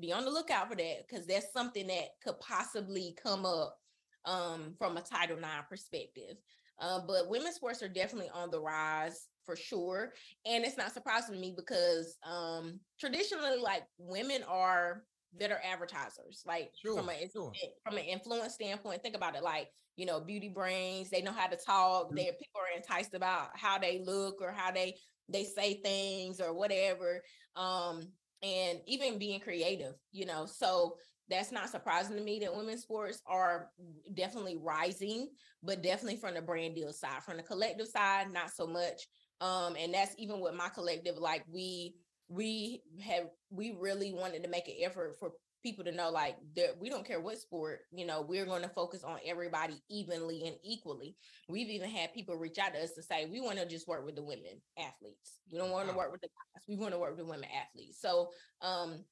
[0.00, 3.76] be on the lookout for that because that's something that could possibly come up
[4.24, 6.36] um, from a Title IX perspective.
[6.80, 10.12] Uh, but women's sports are definitely on the rise for sure,
[10.46, 16.42] and it's not surprising to me because um, traditionally, like women are better advertisers.
[16.46, 17.52] Like from Sure, a sure.
[17.84, 19.42] from an influence standpoint, think about it.
[19.42, 22.14] Like you know, beauty brains, they know how to talk.
[22.14, 24.96] They people are enticed about how they look or how they
[25.28, 27.22] they say things or whatever.
[27.56, 30.46] Um, and even being creative, you know.
[30.46, 30.96] So
[31.28, 33.70] that's not surprising to me that women's sports are
[34.14, 35.28] definitely rising,
[35.62, 37.22] but definitely from the brand deal side.
[37.22, 39.06] From the collective side, not so much.
[39.40, 41.94] Um, and that's even with my collective, like we
[42.28, 46.76] we have we really wanted to make an effort for people to know like that
[46.80, 50.56] we don't care what sport, you know, we're going to focus on everybody evenly and
[50.62, 51.16] equally.
[51.48, 54.04] We've even had people reach out to us to say we want to just work
[54.04, 55.40] with the women athletes.
[55.50, 56.64] We don't want to work with the guys.
[56.68, 58.00] We want to work with the women athletes.
[58.00, 59.04] So um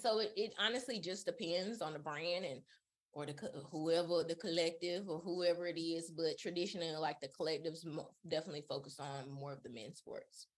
[0.00, 2.60] so it, it honestly just depends on the brand and
[3.12, 3.34] or the
[3.70, 7.86] whoever the collective or whoever it is but traditionally like the collectives
[8.26, 10.48] definitely focus on more of the men's sports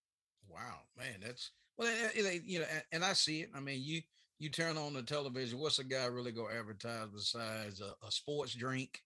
[0.49, 3.51] Wow, man, that's well, you know, and I see it.
[3.55, 4.01] I mean, you
[4.39, 5.59] you turn on the television.
[5.59, 9.03] What's a guy really gonna advertise besides a, a sports drink,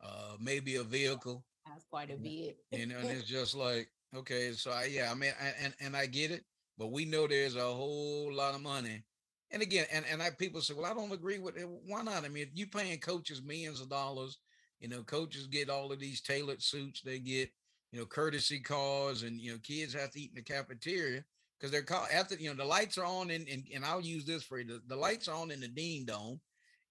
[0.00, 1.44] uh, maybe a vehicle?
[1.66, 5.14] that's quite a bit You know, and it's just like, okay, so I, yeah, I
[5.14, 6.44] mean, I- and and I get it,
[6.78, 9.04] but we know there's a whole lot of money.
[9.50, 11.68] And again, and and I people say, well, I don't agree with it.
[11.68, 12.24] Why not?
[12.24, 14.38] I mean, if you paying coaches millions of dollars,
[14.80, 17.00] you know, coaches get all of these tailored suits.
[17.00, 17.50] They get,
[17.92, 21.24] you know, courtesy cars, and you know, kids have to eat in the cafeteria
[21.58, 24.24] because they're called after you know the lights are on, and and, and I'll use
[24.24, 24.66] this for you.
[24.66, 26.40] The, the lights are on in the Dean Dome,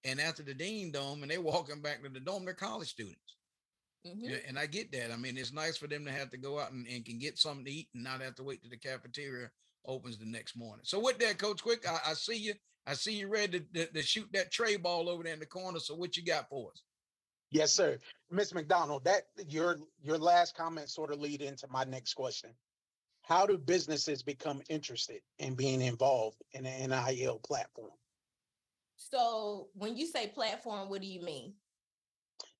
[0.04, 3.36] and after the Dean Dome, and they're walking back to the dome, they're college students.
[4.06, 4.20] Mhm.
[4.22, 5.12] Yeah, and I get that.
[5.12, 7.38] I mean, it's nice for them to have to go out and, and can get
[7.38, 9.50] something to eat and not have to wait till the cafeteria
[9.84, 10.84] opens the next morning.
[10.84, 12.54] So with that, Coach Quick, I, I see you.
[12.88, 15.46] I see you ready to, to, to shoot that tray ball over there in the
[15.46, 15.80] corner.
[15.80, 16.82] So what you got for us?
[17.50, 17.98] Yes, sir.
[18.30, 22.50] Miss McDonald, that your your last comment sort of lead into my next question.
[23.26, 27.92] How do businesses become interested in being involved in an NIL platform?
[28.96, 31.54] so when you say platform what do you mean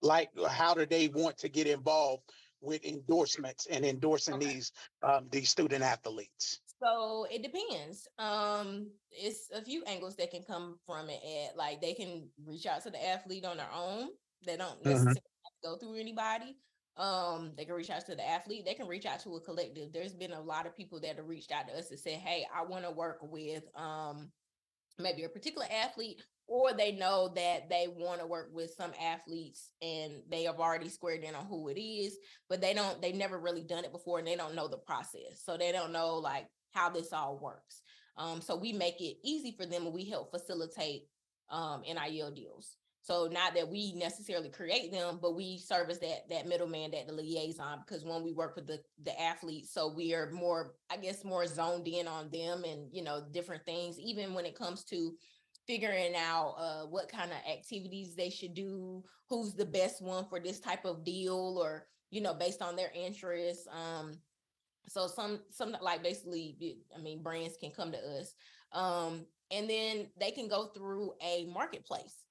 [0.00, 4.38] Like, how do they want to get involved with endorsements and endorsing Okay.
[4.38, 6.60] these um, these student athletes?
[6.82, 8.06] So it depends.
[8.18, 11.22] Um, it's a few angles that can come from it.
[11.24, 14.10] At like they can reach out to the athlete on their own.
[14.42, 15.16] They don't Mhm.
[15.16, 16.58] necessarily have to go through anybody.
[16.96, 18.64] Um, they can reach out to the athlete.
[18.64, 19.92] They can reach out to a collective.
[19.92, 22.46] There's been a lot of people that have reached out to us and said, "Hey,
[22.54, 24.30] I want to work with um
[24.98, 29.72] maybe a particular athlete." Or they know that they want to work with some athletes
[29.82, 32.16] and they have already squared in on who it is,
[32.48, 35.42] but they don't, they've never really done it before and they don't know the process.
[35.44, 37.82] So they don't know like how this all works.
[38.16, 41.08] Um, so we make it easy for them and we help facilitate
[41.50, 42.76] um, NIL deals.
[43.06, 47.06] So not that we necessarily create them, but we serve as that that middleman, that
[47.06, 50.96] the liaison, because when we work with the the athletes, so we are more, I
[50.96, 54.00] guess, more zoned in on them and you know different things.
[54.00, 55.14] Even when it comes to
[55.68, 60.40] figuring out uh, what kind of activities they should do, who's the best one for
[60.40, 63.68] this type of deal, or you know based on their interests.
[63.70, 64.18] Um,
[64.88, 66.56] so some some like basically
[66.92, 68.34] I mean brands can come to us
[68.72, 72.25] um and then they can go through a marketplace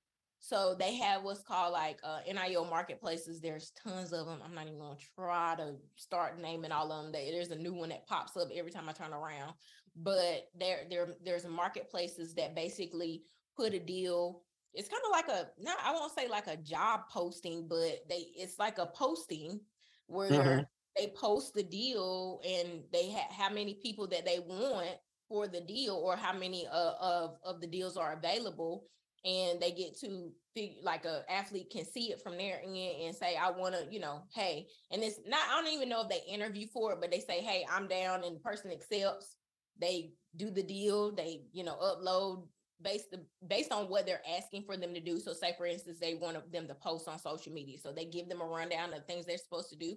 [0.45, 3.41] so they have what's called like uh nil marketplaces.
[3.41, 7.11] There's tons of them i'm not even gonna try to start naming all of them
[7.11, 9.55] there's a new one that pops up every time i turn around.
[9.95, 13.23] But there there there's marketplaces that basically
[13.57, 14.43] put a deal.
[14.73, 18.27] It's kind of like a not i won't say like a job posting but they
[18.37, 19.59] it's like a posting
[20.07, 20.67] where Mhm.
[20.95, 25.61] they post the deal and they have how many people that they want for the
[25.61, 28.87] deal or how many uh, of of the deals are available
[29.25, 33.15] and they get to figure like a athlete can see it from their end and
[33.15, 36.09] say i want to you know hey and it's not i don't even know if
[36.09, 39.37] they interview for it but they say hey i'm down and the person accepts
[39.79, 42.47] they do the deal they you know upload
[42.81, 43.15] based
[43.47, 46.51] based on what they're asking for them to do so say for instance they want
[46.51, 49.37] them to post on social media so they give them a rundown of things they're
[49.37, 49.95] supposed to do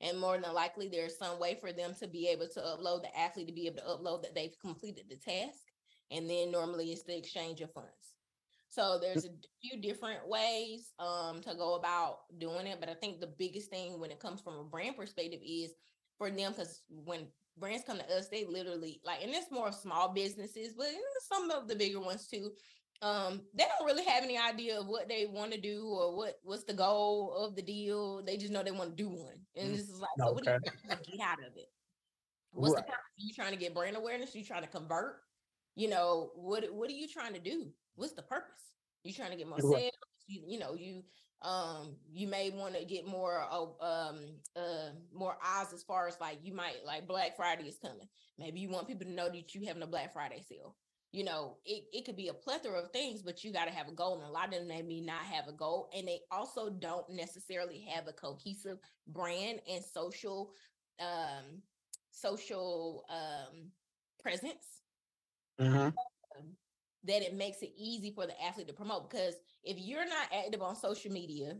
[0.00, 3.18] And more than likely, there's some way for them to be able to upload the
[3.18, 5.58] athlete to be able to upload that they've completed the task.
[6.10, 8.16] And then normally it's the exchange of funds.
[8.70, 12.78] So there's a few different ways um, to go about doing it.
[12.78, 15.74] But I think the biggest thing when it comes from a brand perspective is
[16.16, 17.26] for them, because when
[17.58, 20.86] brands come to us, they literally like, and it's more small businesses, but
[21.28, 22.52] some of the bigger ones too
[23.02, 26.38] um they don't really have any idea of what they want to do or what
[26.42, 29.68] what's the goal of the deal they just know they want to do one and
[29.68, 29.72] mm.
[29.72, 31.70] this is like so what do you trying to get out of it
[32.52, 32.84] what's right.
[32.84, 32.98] the purpose?
[32.98, 35.16] are you trying to get brand awareness are you trying to convert
[35.74, 39.36] you know what what are you trying to do what's the purpose you trying to
[39.36, 39.92] get more sales
[40.26, 41.02] you, you know you
[41.42, 44.18] um you may want to get more um
[44.56, 48.08] uh more eyes as far as like you might like black friday is coming
[48.38, 50.76] maybe you want people to know that you having a black friday sale
[51.12, 53.88] you know, it, it could be a plethora of things, but you got to have
[53.88, 54.14] a goal.
[54.18, 55.90] And a lot of them they may not have a goal.
[55.96, 60.52] And they also don't necessarily have a cohesive brand and social
[61.00, 61.62] um
[62.12, 63.72] social um
[64.22, 64.79] presence.
[65.60, 65.76] Mm-hmm.
[65.76, 65.92] Um,
[67.04, 69.34] that it makes it easy for the athlete to promote because
[69.64, 71.56] if you're not active on social media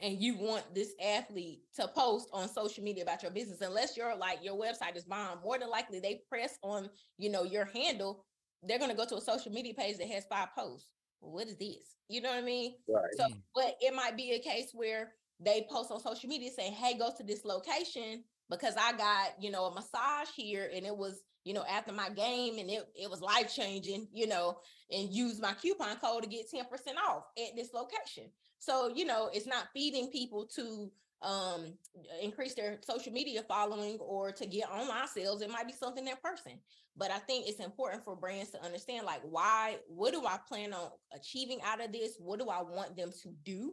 [0.00, 4.16] and you want this athlete to post on social media about your business unless you're
[4.16, 6.88] like your website is bomb more than likely they press on
[7.18, 8.24] you know your handle
[8.66, 10.92] they're going to go to a social media page that has five posts.
[11.20, 11.96] what is this?
[12.08, 12.74] You know what I mean?
[12.88, 13.02] Right.
[13.16, 16.98] So, but it might be a case where they post on social media saying, "Hey,
[16.98, 21.22] go to this location because I got you know a massage here, and it was
[21.44, 24.58] you know after my game, and it it was life changing, you know,
[24.90, 28.24] and use my coupon code to get ten percent off at this location."
[28.58, 30.90] So you know, it's not feeding people to
[31.24, 31.72] um
[32.22, 36.14] increase their social media following or to get online sales it might be something in
[36.22, 36.52] person
[36.96, 40.72] but i think it's important for brands to understand like why what do i plan
[40.74, 43.72] on achieving out of this what do i want them to do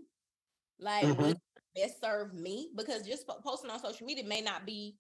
[0.80, 1.34] like mm-hmm.
[1.76, 4.95] best serve me because just posting on social media may not be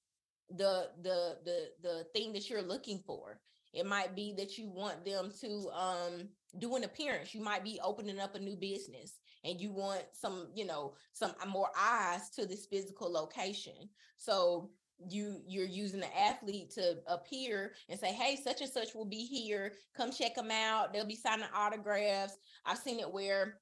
[0.57, 3.39] the the the the thing that you're looking for.
[3.73, 6.29] It might be that you want them to um
[6.59, 7.33] do an appearance.
[7.33, 11.33] You might be opening up a new business and you want some you know some
[11.47, 13.89] more eyes to this physical location.
[14.17, 14.71] So
[15.09, 19.25] you you're using the athlete to appear and say hey such and such will be
[19.25, 19.73] here.
[19.95, 20.93] Come check them out.
[20.93, 22.37] They'll be signing autographs.
[22.65, 23.57] I've seen it where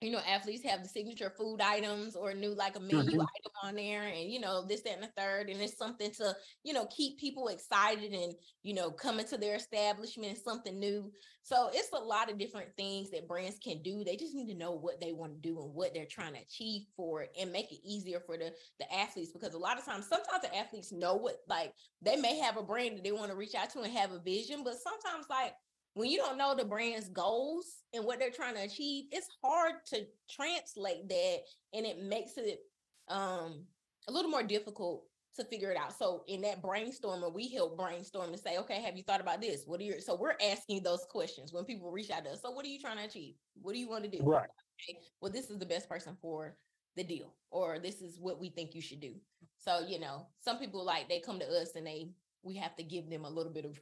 [0.00, 3.20] you know, athletes have the signature food items or new like a menu mm-hmm.
[3.20, 5.48] item on there, and you know, this, that, and the third.
[5.48, 9.56] And it's something to, you know, keep people excited and you know, coming to their
[9.56, 11.12] establishment, something new.
[11.42, 14.02] So it's a lot of different things that brands can do.
[14.02, 16.40] They just need to know what they want to do and what they're trying to
[16.40, 19.84] achieve for it and make it easier for the the athletes because a lot of
[19.84, 23.30] times sometimes the athletes know what like they may have a brand that they want
[23.30, 25.52] to reach out to and have a vision, but sometimes like
[25.94, 29.74] when you don't know the brand's goals and what they're trying to achieve, it's hard
[29.86, 31.38] to translate that
[31.72, 32.60] and it makes it
[33.08, 33.64] um
[34.08, 35.04] a little more difficult
[35.36, 35.96] to figure it out.
[35.96, 39.64] So in that brainstorming, we help brainstorm and say, okay, have you thought about this?
[39.66, 42.42] What are your so we're asking those questions when people reach out to us.
[42.42, 43.34] So what are you trying to achieve?
[43.60, 44.22] What do you want to do?
[44.22, 44.48] Right.
[44.88, 46.56] Okay, well, this is the best person for
[46.96, 49.14] the deal, or this is what we think you should do.
[49.58, 52.10] So, you know, some people like they come to us and they
[52.42, 53.80] we have to give them a little bit of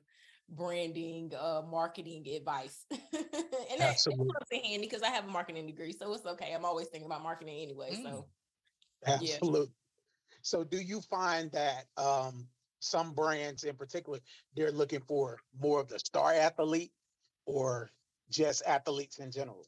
[0.53, 2.85] branding, uh, marketing advice.
[2.91, 3.01] and
[3.79, 4.27] that, Absolutely.
[4.27, 6.53] comes in handy because I have a marketing degree, so it's okay.
[6.55, 7.91] I'm always thinking about marketing anyway.
[7.95, 8.03] Mm.
[8.03, 8.27] So
[9.07, 9.61] Absolutely.
[9.61, 9.67] Yeah.
[10.43, 12.47] So do you find that um,
[12.81, 14.19] some brands in particular,
[14.57, 16.93] they're looking for more of the star athlete
[17.47, 17.91] or
[18.31, 19.67] just athletes in general?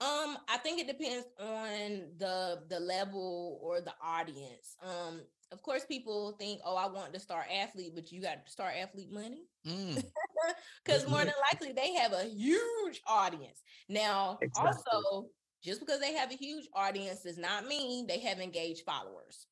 [0.00, 4.76] Um, I think it depends on the the level or the audience.
[4.82, 5.20] Um,
[5.54, 8.74] of course, people think, "Oh, I want to start athlete," but you got to start
[8.76, 11.08] athlete money, because mm.
[11.08, 13.62] more than likely they have a huge audience.
[13.88, 14.72] Now, exactly.
[14.92, 15.28] also,
[15.62, 19.46] just because they have a huge audience does not mean they have engaged followers.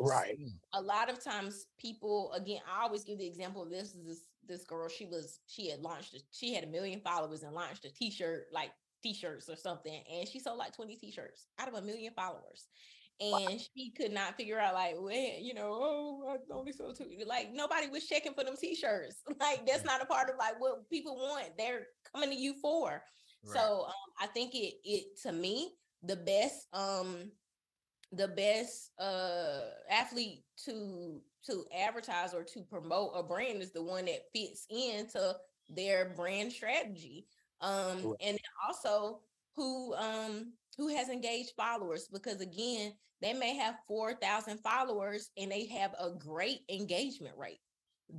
[0.00, 0.36] Right.
[0.74, 3.94] A lot of times, people again, I always give the example of this.
[4.04, 7.54] This this girl, she was she had launched, a, she had a million followers and
[7.54, 8.72] launched a T-shirt like
[9.02, 12.66] t-shirts or something and she sold like 20 t-shirts out of a million followers
[13.20, 13.58] and wow.
[13.76, 17.52] she could not figure out like when you know oh I only sold two like
[17.52, 19.22] nobody was checking for them t-shirts.
[19.40, 21.56] Like that's not a part of like what people want.
[21.56, 23.02] They're coming to you for.
[23.44, 23.54] Right.
[23.54, 27.30] so um, I think it it to me the best um
[28.12, 29.60] the best uh
[29.90, 35.34] athlete to to advertise or to promote a brand is the one that fits into
[35.68, 37.26] their brand strategy.
[37.60, 39.20] Um and also
[39.56, 45.66] who um who has engaged followers because again they may have 4000 followers and they
[45.66, 47.60] have a great engagement rate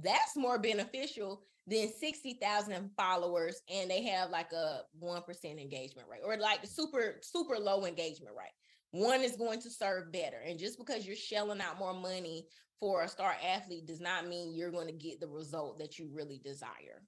[0.03, 6.37] that's more beneficial than 60,000 followers and they have like a 1% engagement rate or
[6.37, 8.53] like super super low engagement rate
[8.91, 10.37] one is going to serve better.
[10.45, 12.47] And just because you're shelling out more money
[12.79, 16.09] for a star athlete does not mean you're going to get the result that you
[16.13, 17.01] really desire.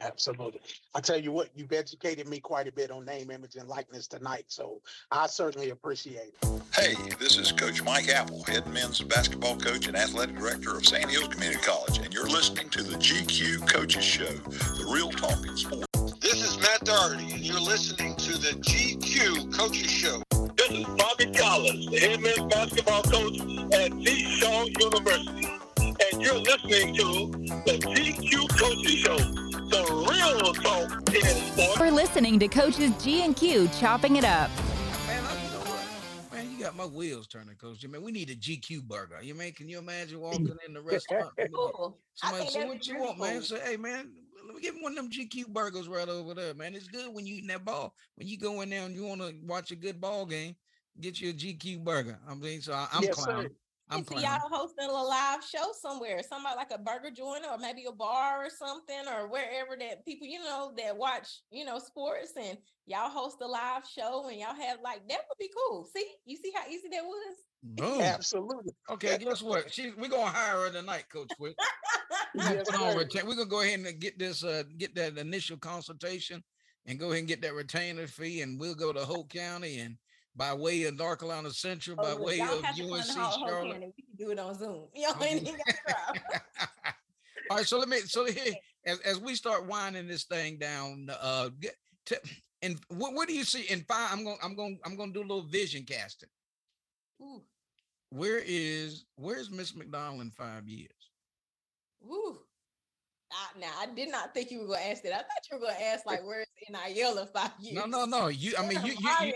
[0.00, 0.60] Absolutely.
[0.94, 4.06] I tell you what, you've educated me quite a bit on name, image, and likeness
[4.06, 4.44] tonight.
[4.48, 6.62] So I certainly appreciate it.
[6.74, 11.28] Hey, this is Coach Mike Apple, head men's basketball coach and athletic director of Sandhills
[11.28, 15.86] Community College, and you're listening to the GQ Coaches Show, the real talk in sports.
[16.20, 20.22] This is Matt Doherty, and you're listening to the GQ Coaches Show.
[20.56, 23.40] This is Bobby Collins, the head men's basketball coach
[23.72, 24.38] at T.
[24.38, 27.32] Shaw University, and you're listening to
[27.64, 29.45] the GQ Coaches Show
[29.84, 31.78] the real talk in sports.
[31.80, 34.50] We're listening to Coaches G and Q chopping it up.
[35.06, 36.32] Man, I, you know what?
[36.32, 37.84] Man, you got my wheels turning, Coach.
[37.84, 39.18] I mean, we need a GQ burger.
[39.22, 41.30] You mean, can you imagine walking in the restaurant?
[41.54, 41.98] Cool.
[42.22, 43.42] I Somebody think say, that's what you very want, man?
[43.42, 44.10] Say, hey, man,
[44.46, 46.74] let me get one of them GQ burgers right over there, man.
[46.74, 47.94] It's good when you eating that ball.
[48.16, 50.56] When you go in there and you want to watch a good ball game,
[51.00, 52.18] get you a GQ burger.
[52.26, 53.24] I mean, so I, I'm Yes, sir.
[53.24, 53.50] clowning.
[53.88, 57.84] I'm see y'all hosting a live show somewhere, somebody like a burger joint or maybe
[57.88, 62.32] a bar or something, or wherever that people you know that watch you know sports
[62.36, 65.88] and y'all host a live show and y'all have like that would be cool.
[65.94, 67.36] See, you see how easy that was.
[67.62, 68.00] Boom.
[68.00, 68.72] Absolutely.
[68.90, 69.72] Okay, guess what?
[69.72, 71.56] She, we're gonna hire her tonight, Coach Quick.
[72.34, 72.98] Yes, Put on sir.
[72.98, 76.44] retain- We're gonna go ahead and get this, uh, get that initial consultation
[76.84, 79.96] and go ahead and get that retainer fee, and we'll go to Hoke County and
[80.36, 83.80] by way of North Carolina Central, by Oh, look, way of UNC Charlotte.
[83.80, 84.88] we can do it on Zoom.
[84.94, 85.60] Y'all ain't even.
[87.50, 91.08] All right, so let me so here, as as we start winding this thing down,
[91.20, 91.74] uh, get
[92.06, 92.20] to,
[92.62, 94.10] and what what do you see in five?
[94.12, 96.28] I'm going I'm going I'm going to do a little vision casting.
[97.22, 97.42] Ooh,
[98.10, 100.90] Where is where's Miss McDonald in five years?
[102.04, 102.38] ooh.
[103.32, 105.12] I, now I did not think you were gonna ask that.
[105.12, 107.74] I thought you were gonna ask like where's NIL in five years.
[107.76, 108.28] No, no, no.
[108.28, 109.34] You, I mean, you, you, you,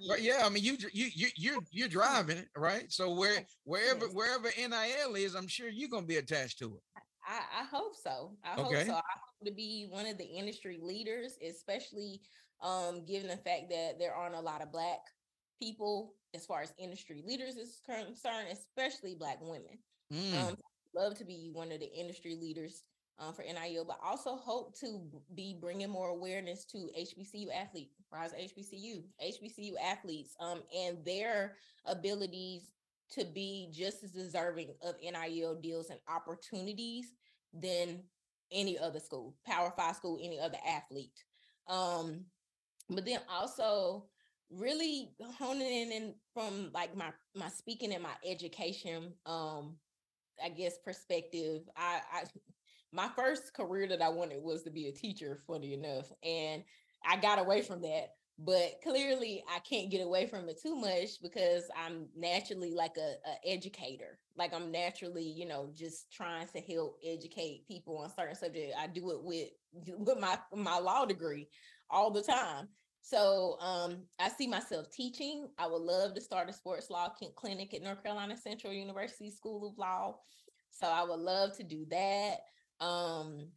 [0.00, 0.42] you- yeah.
[0.44, 2.90] I mean, you, you, you, you're you're driving it, right?
[2.92, 6.82] So where wherever wherever NIL is, I'm sure you're gonna be attached to it.
[7.26, 8.36] I, I hope so.
[8.44, 8.84] I hope Okay.
[8.86, 8.92] so.
[8.92, 12.20] I hope to be one of the industry leaders, especially
[12.62, 14.98] um, given the fact that there aren't a lot of black
[15.60, 19.78] people as far as industry leaders is concerned, especially black women.
[20.12, 20.56] Mm, Um,
[20.94, 22.82] love to be one of the industry leaders
[23.20, 25.00] um, for NIL, but also hope to
[25.34, 32.70] be bringing more awareness to HBCU athlete, rise HBCU, HBCU athletes, um, and their abilities
[33.12, 37.12] to be just as deserving of NIL deals and opportunities
[37.52, 38.02] than
[38.50, 41.24] any other school, Power Five school, any other athlete.
[41.68, 42.24] Um,
[42.88, 44.06] but then also
[44.50, 49.76] really honing in, from like my my speaking and my education um
[50.42, 51.62] I guess perspective.
[51.76, 52.24] I, I
[52.92, 56.10] my first career that I wanted was to be a teacher, funny enough.
[56.22, 56.64] And
[57.04, 58.14] I got away from that.
[58.42, 63.16] But clearly I can't get away from it too much because I'm naturally like a,
[63.28, 64.18] a educator.
[64.34, 68.74] Like I'm naturally, you know, just trying to help educate people on certain subjects.
[68.78, 69.48] I do it with
[69.98, 71.48] with my my law degree
[71.90, 72.68] all the time.
[73.02, 75.48] So um, I see myself teaching.
[75.58, 79.68] I would love to start a sports law clinic at North Carolina Central University School
[79.68, 80.16] of Law.
[80.70, 82.36] So I would love to do that.
[82.80, 83.48] Um,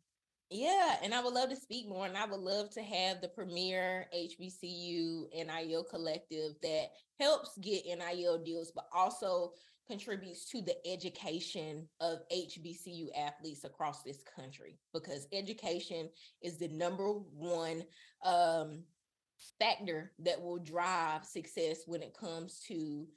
[0.49, 3.27] yeah, and I would love to speak more, and I would love to have the
[3.27, 9.53] premier HBCU NIL collective that helps get NIL deals, but also
[9.87, 16.09] contributes to the education of HBCU athletes across this country because education
[16.41, 17.83] is the number one
[18.23, 18.83] um,
[19.59, 23.07] factor that will drive success when it comes to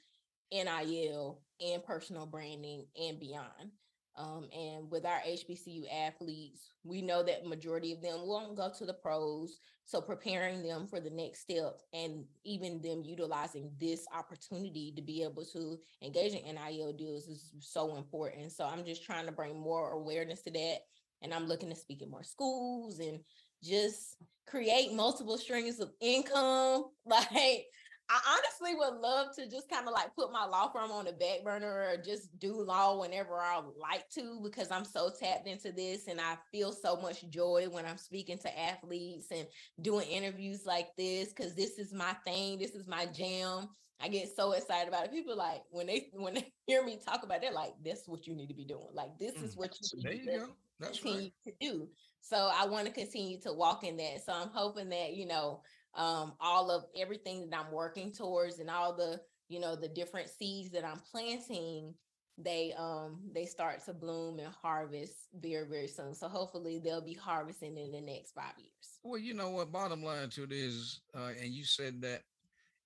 [0.51, 3.71] NIL and personal branding and beyond.
[4.17, 8.85] Um, and with our HBCU athletes, we know that majority of them won't go to
[8.85, 9.59] the pros.
[9.85, 15.23] So preparing them for the next step and even them utilizing this opportunity to be
[15.23, 18.51] able to engage in NIL deals is so important.
[18.51, 20.77] So I'm just trying to bring more awareness to that.
[21.21, 23.19] And I'm looking to speak in more schools and
[23.63, 26.85] just create multiple streams of income.
[27.05, 27.67] Like
[28.09, 31.11] I honestly would love to just kind of like put my law firm on the
[31.13, 35.45] back burner or just do law whenever I would like to because I'm so tapped
[35.45, 39.49] into this and I feel so much joy when I'm speaking to athletes and
[39.81, 43.69] doing interviews like this because this is my thing, this is my jam.
[43.99, 45.11] I get so excited about it.
[45.11, 48.25] People like when they when they hear me talk about it, they're like, "That's what
[48.27, 48.93] you need to be doing.
[48.93, 50.57] Like this is Mm, what you there need you to go.
[50.79, 51.33] That's continue right.
[51.47, 51.91] to do."
[52.21, 54.21] So I want to continue to walk in that.
[54.21, 55.63] So I'm hoping that you know
[55.97, 59.19] um, all of everything that I'm working towards and all the
[59.49, 61.93] you know the different seeds that I'm planting
[62.37, 67.15] they um they start to bloom and harvest very very soon so hopefully they'll be
[67.15, 69.71] harvesting in the next five years Well, you know what?
[69.71, 72.23] Bottom line to it is, uh, and you said that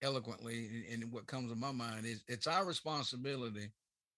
[0.02, 3.72] eloquently, and what comes to my mind is it's our responsibility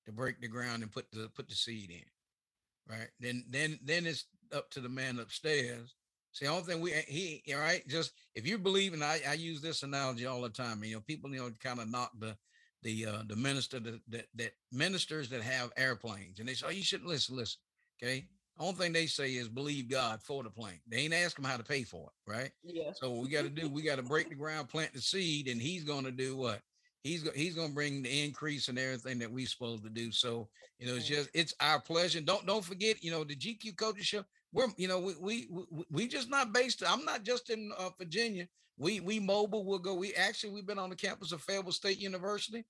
[0.06, 2.96] to break the ground and put the put the seed in.
[2.96, 3.10] Right.
[3.20, 5.96] Then then then it's up to the man upstairs.
[6.34, 9.34] See, the only thing we he all right, just if you believe, and I, I
[9.34, 12.36] use this analogy all the time, you know, people you know kind of knock the
[12.81, 16.84] the uh the minister that, that ministers that have airplanes and they say, Oh, you
[16.84, 17.59] shouldn't listen, listen.
[18.01, 18.25] Okay.
[18.59, 20.79] Only thing they say is believe God for the plane.
[20.88, 22.51] They ain't ask him how to pay for it, right?
[22.63, 22.91] Yeah.
[22.93, 25.47] So what we got to do, we got to break the ground, plant the seed,
[25.47, 26.61] and he's going to do what?
[27.03, 30.11] He's he's going to bring the increase and everything that we supposed to do.
[30.11, 32.21] So you know, it's just it's our pleasure.
[32.21, 34.23] Don't don't forget, you know, the GQ Coaches Show.
[34.54, 36.84] We're you know we we we, we just not based.
[36.88, 38.47] I'm not just in uh, Virginia.
[38.78, 39.66] We we mobile.
[39.66, 39.95] We'll go.
[39.95, 42.64] We actually we've been on the campus of Fayetteville State University,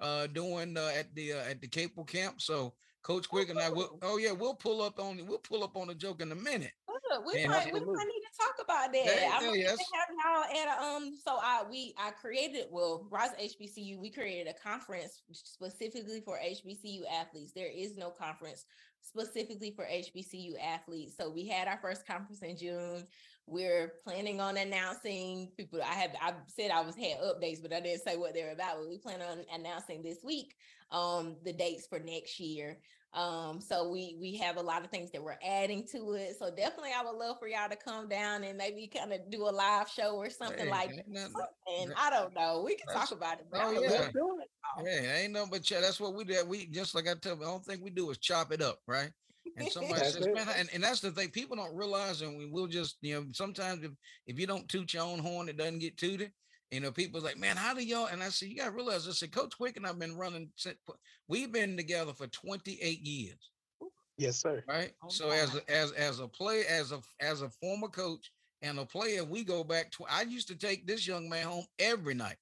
[0.00, 2.40] uh, doing uh, at the uh, at the Capel camp.
[2.40, 3.98] So Coach Quick and I will.
[4.02, 6.72] Oh yeah, we'll pull up on we'll pull up on a joke in a minute.
[7.10, 9.04] Look, we Man, might we might need to talk about that.
[9.06, 9.78] Yeah, I'm yeah, gonna yes.
[9.94, 11.14] have y'all at a, um.
[11.24, 13.98] So I we I created well, Rise HBCU.
[13.98, 17.52] We created a conference specifically for HBCU athletes.
[17.54, 18.66] There is no conference
[19.02, 21.14] specifically for HBCU athletes.
[21.16, 23.06] So we had our first conference in June.
[23.46, 25.80] We're planning on announcing people.
[25.82, 28.76] I have I said I was had updates, but I didn't say what they're about.
[28.78, 30.54] But we plan on announcing this week
[30.90, 32.78] um the dates for next year.
[33.14, 36.36] Um, so we we have a lot of things that we're adding to it.
[36.38, 39.48] So definitely I would love for y'all to come down and maybe kind of do
[39.48, 41.32] a live show or something Hey, like ain't nothing-
[41.80, 42.62] and I don't know.
[42.64, 43.46] We can talk about it.
[43.50, 43.78] but oh, yeah.
[43.80, 45.04] love Let's it.
[45.04, 46.44] Yeah, ain't no but ch- that's what we do.
[46.46, 48.80] We just like I tell you, the only thing we do is chop it up,
[48.86, 49.10] right?
[49.56, 51.30] And somebody says, man, and, and that's the thing.
[51.30, 53.92] People don't realize, and we will just, you know, sometimes if,
[54.26, 56.30] if you don't toot your own horn, it doesn't get tooted.
[56.70, 58.06] You know, people's like, man, how do y'all?
[58.06, 60.50] And I said, you gotta realize, I said, Coach Quick and I've been running.
[60.56, 60.76] since-
[61.26, 63.50] We've been together for 28 years,
[64.18, 64.62] Yes, sir.
[64.68, 64.92] right?
[65.02, 68.30] Oh so as a, as as a play, as a as a former coach
[68.62, 70.04] and a player, we go back to.
[70.10, 72.36] I used to take this young man home every night,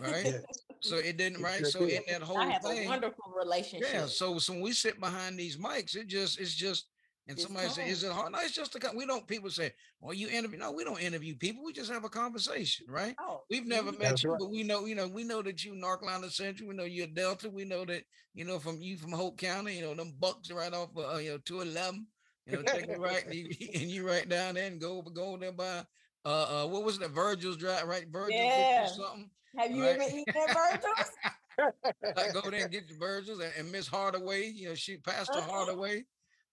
[0.00, 0.24] right?
[0.24, 0.44] Yes.
[0.80, 1.58] So it didn't You right.
[1.58, 2.02] sure So did.
[2.02, 3.88] in that whole I have thing, a wonderful relationship.
[3.92, 4.06] yeah.
[4.06, 6.86] So so when we sit behind these mics, it just it's just
[7.28, 8.78] and It's somebody say, "Is it hard?" No, it's just a.
[8.80, 9.26] co- We don't.
[9.26, 11.64] People say, "Well, you interview." No, we don't interview people.
[11.64, 13.14] We just have a conversation, right?
[13.20, 14.38] Oh, We've never met That's you, right.
[14.40, 16.68] but we know, you know, we know that you North Carolina Central.
[16.68, 17.48] We know you're Delta.
[17.50, 18.02] We know that
[18.34, 19.76] you know from you from Hoke County.
[19.76, 22.06] You know them Bucks right off, uh, you know, two eleven.
[22.46, 25.10] You know, take it right, and you, and you right down there and go over,
[25.10, 25.84] go there by,
[26.24, 27.10] uh, uh, what was that?
[27.10, 28.06] Virgil's Drive, right?
[28.08, 28.86] Virgil's get you Yeah.
[28.86, 29.30] something.
[29.58, 30.00] Have you right.
[30.00, 31.10] ever eaten at Virgil's?
[32.16, 34.46] I go there and get the Virgil's and, and Miss Hardaway.
[34.46, 35.50] You know, she Pastor Uh-huh.
[35.50, 36.04] Hardaway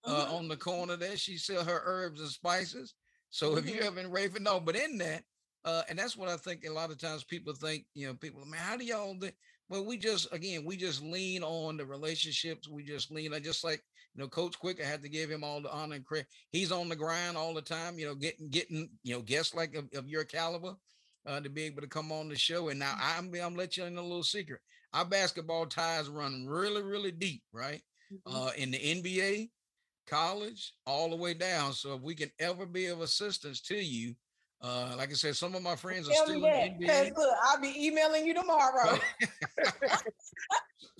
[0.08, 0.32] uh, Mhm.
[0.32, 1.18] on the corner there.
[1.18, 2.95] She sell her herbs and spices.
[3.30, 3.82] So if you Mhm.
[3.82, 5.26] ever in Raven, no, but in that,
[5.66, 8.45] uh, and that's what I think a lot of times people think, you know, people,
[8.45, 9.32] man, how do y'all do?
[9.70, 12.70] Well, we just again, we just lean on the relationships.
[12.70, 13.84] We just lean on just like
[14.16, 14.82] you know, Coach Quick.
[14.82, 16.28] I had to give him all the honor and credit.
[16.51, 19.76] He's on the grind all the time, you know, getting getting, you know, guests like
[19.76, 20.78] of, of your caliber
[21.26, 22.70] uh, to be able to come on the show.
[22.70, 24.62] And now I'm I'm let you in a little secret.
[24.93, 27.82] Our basketball ties run really, really deep, right?
[28.12, 28.22] Mhm.
[28.26, 29.51] uh, in the NBA,
[30.08, 31.74] college, all the way down.
[31.74, 34.16] So if we can ever be of assistance to you,
[34.62, 36.80] uh, like I said, some of my friends are Tell still in that.
[36.80, 37.14] the 'cause NBA.
[37.16, 38.97] Look, I'll be emailing you tomorrow.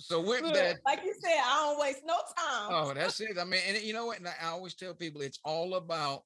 [0.00, 2.70] So with Look, that, like you said, I don't waste no time.
[2.72, 3.38] oh, that's it.
[3.38, 4.18] I mean, and you know what?
[4.18, 6.24] And I always tell people it's all about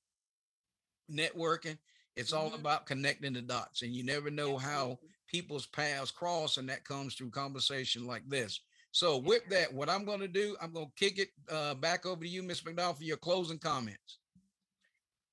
[1.11, 1.79] networking.
[2.17, 2.61] It's all Mhm.
[2.61, 7.15] about connecting the dots, and you never know how people's paths cross, and that comes
[7.15, 8.61] through conversation like this.
[8.93, 12.05] So with that, what I'm going to do, I'm going to kick it uh, back
[12.05, 14.19] over to you, Miss McDowell, for your closing comments.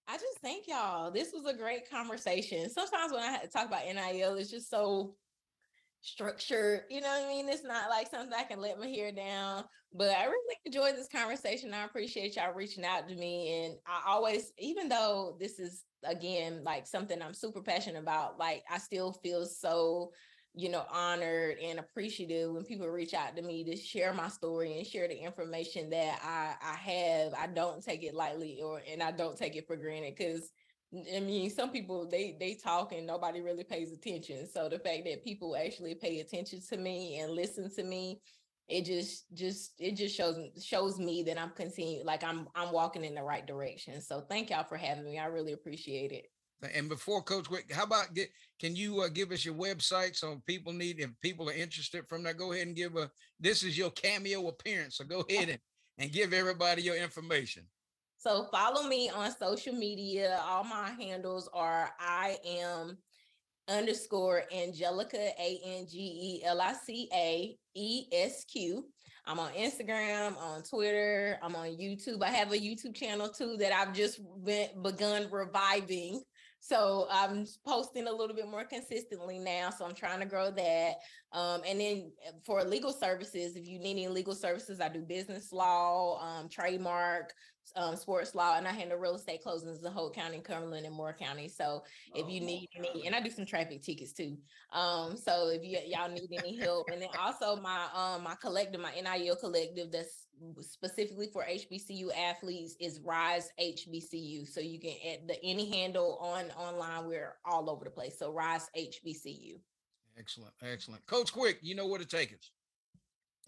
[0.07, 1.11] I just thank y'all.
[1.11, 2.69] This was a great conversation.
[2.69, 5.15] Sometimes when I talk about NIL, it's just so
[6.01, 6.83] structured.
[6.89, 7.49] You know what I mean?
[7.49, 9.65] It's not like something I can let my hair down.
[9.93, 11.73] But I really enjoyed this conversation.
[11.73, 13.65] I appreciate y'all reaching out to me.
[13.65, 18.63] And I always, even though this is again like something I'm super passionate about, like
[18.71, 20.11] I still feel so
[20.59, 24.77] you know, honored and appreciative when people reach out to me to share my story
[24.77, 27.33] and share the information that I, I have.
[27.33, 30.51] I don't take it lightly or and I don't take it for granted because
[31.15, 34.49] I mean some people they they talk and nobody really pays attention.
[34.51, 38.19] So the fact that people actually pay attention to me and listen to me,
[38.67, 43.05] it just just it just shows shows me that I'm continuing like I'm I'm walking
[43.05, 44.01] in the right direction.
[44.01, 45.19] So thank y'all for having me.
[45.19, 46.25] I really appreciate it.
[46.61, 48.29] And before Coach Quick, how about get
[48.59, 52.23] can you uh, give us your website so people need if people are interested from
[52.23, 52.33] there?
[52.33, 54.97] Go ahead and give a this is your cameo appearance.
[54.97, 55.59] So go ahead and,
[55.97, 57.63] and give everybody your information.
[58.17, 60.41] So follow me on social media.
[60.43, 62.97] All my handles are I am
[63.69, 68.85] underscore Angelica A N G E L I C A E S Q.
[69.25, 72.23] I'm on Instagram, on Twitter, I'm on YouTube.
[72.23, 76.23] I have a YouTube channel too that I've just been, begun reviving.
[76.59, 79.69] So I'm posting a little bit more consistently now.
[79.69, 80.95] So I'm trying to grow that.
[81.31, 85.01] Um, and then uh, for legal services, if you need any legal services, I do
[85.01, 87.33] business law, um, trademark,
[87.75, 91.15] um, sports law, and I handle real estate closings in Hoke County, Cumberland, and Moore
[91.17, 91.47] County.
[91.47, 94.37] So if you need any, and I do some traffic tickets too.
[94.73, 98.81] Um, so if you y'all need any help, and then also my um my collective,
[98.81, 100.27] my NIL collective that's
[100.61, 104.47] specifically for HBCU athletes is Rise HBCU.
[104.47, 107.07] So you can add the any handle on online.
[107.07, 108.17] We're all over the place.
[108.17, 109.59] So Rise HBCU.
[110.17, 111.05] Excellent, excellent.
[111.05, 112.51] Coach Quick, you know where to take us.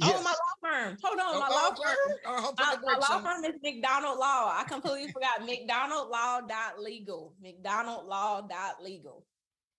[0.04, 0.98] Oh, my law firm.
[1.04, 2.18] Hold on, Oh, my oh, law firm.
[2.26, 4.52] Uh, hold- put My, my law firm is McDonald Law.
[4.56, 7.34] I completely forgot McDonald Law dot legal.
[7.42, 9.26] McDonald Law dot legal.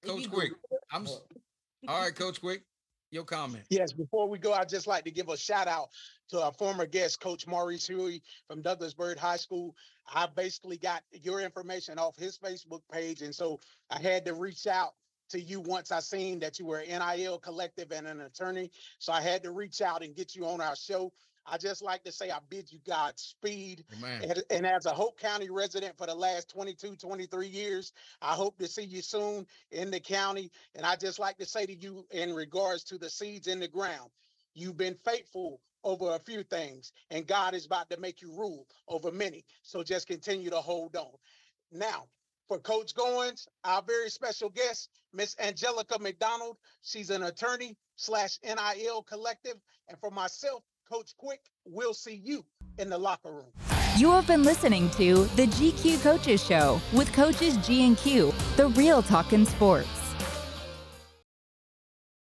[0.05, 0.53] Coach Quick,
[0.91, 1.07] I'm
[1.89, 2.63] all right, Coach Quick.
[3.11, 3.65] Your comment.
[3.69, 5.89] Yes, before we go, I'd just like to give a shout out
[6.31, 9.77] to our former guest, Coach Maurice Huey from Douglas Byrd High School.
[10.13, 13.61] I basically got your information off his Facebook page, and so
[13.91, 14.95] I had to reach out
[15.33, 18.71] to you once I seen that you were an NIL collective and an attorney.
[18.99, 21.13] So I had to reach out and get you on our show.
[21.45, 23.85] I just like to say I bid you Godspeed.
[24.23, 28.59] And, and as a Hoke County resident for the last 22, 23 years, I hope
[28.59, 30.53] to see you soon in the county.
[30.77, 33.69] And I just like to say to you in regards to the seeds in the
[33.69, 34.11] ground,
[34.55, 38.67] you've been faithful over a few things, and God is about to make you rule
[38.89, 39.45] over many.
[39.63, 41.11] So just continue to hold on.
[41.73, 42.07] Now,
[42.49, 46.57] for Coach Goins, our very special guest, Miss Angelica McDonald.
[46.83, 49.57] She's an attorney slash NIL collective.
[49.89, 52.45] And for myself, Coach Quick, we'll see you
[52.79, 53.53] in the locker room.
[53.97, 58.69] You have been listening to the GQ Coaches Show with coaches G and Q, the
[58.69, 60.02] real talk in sports.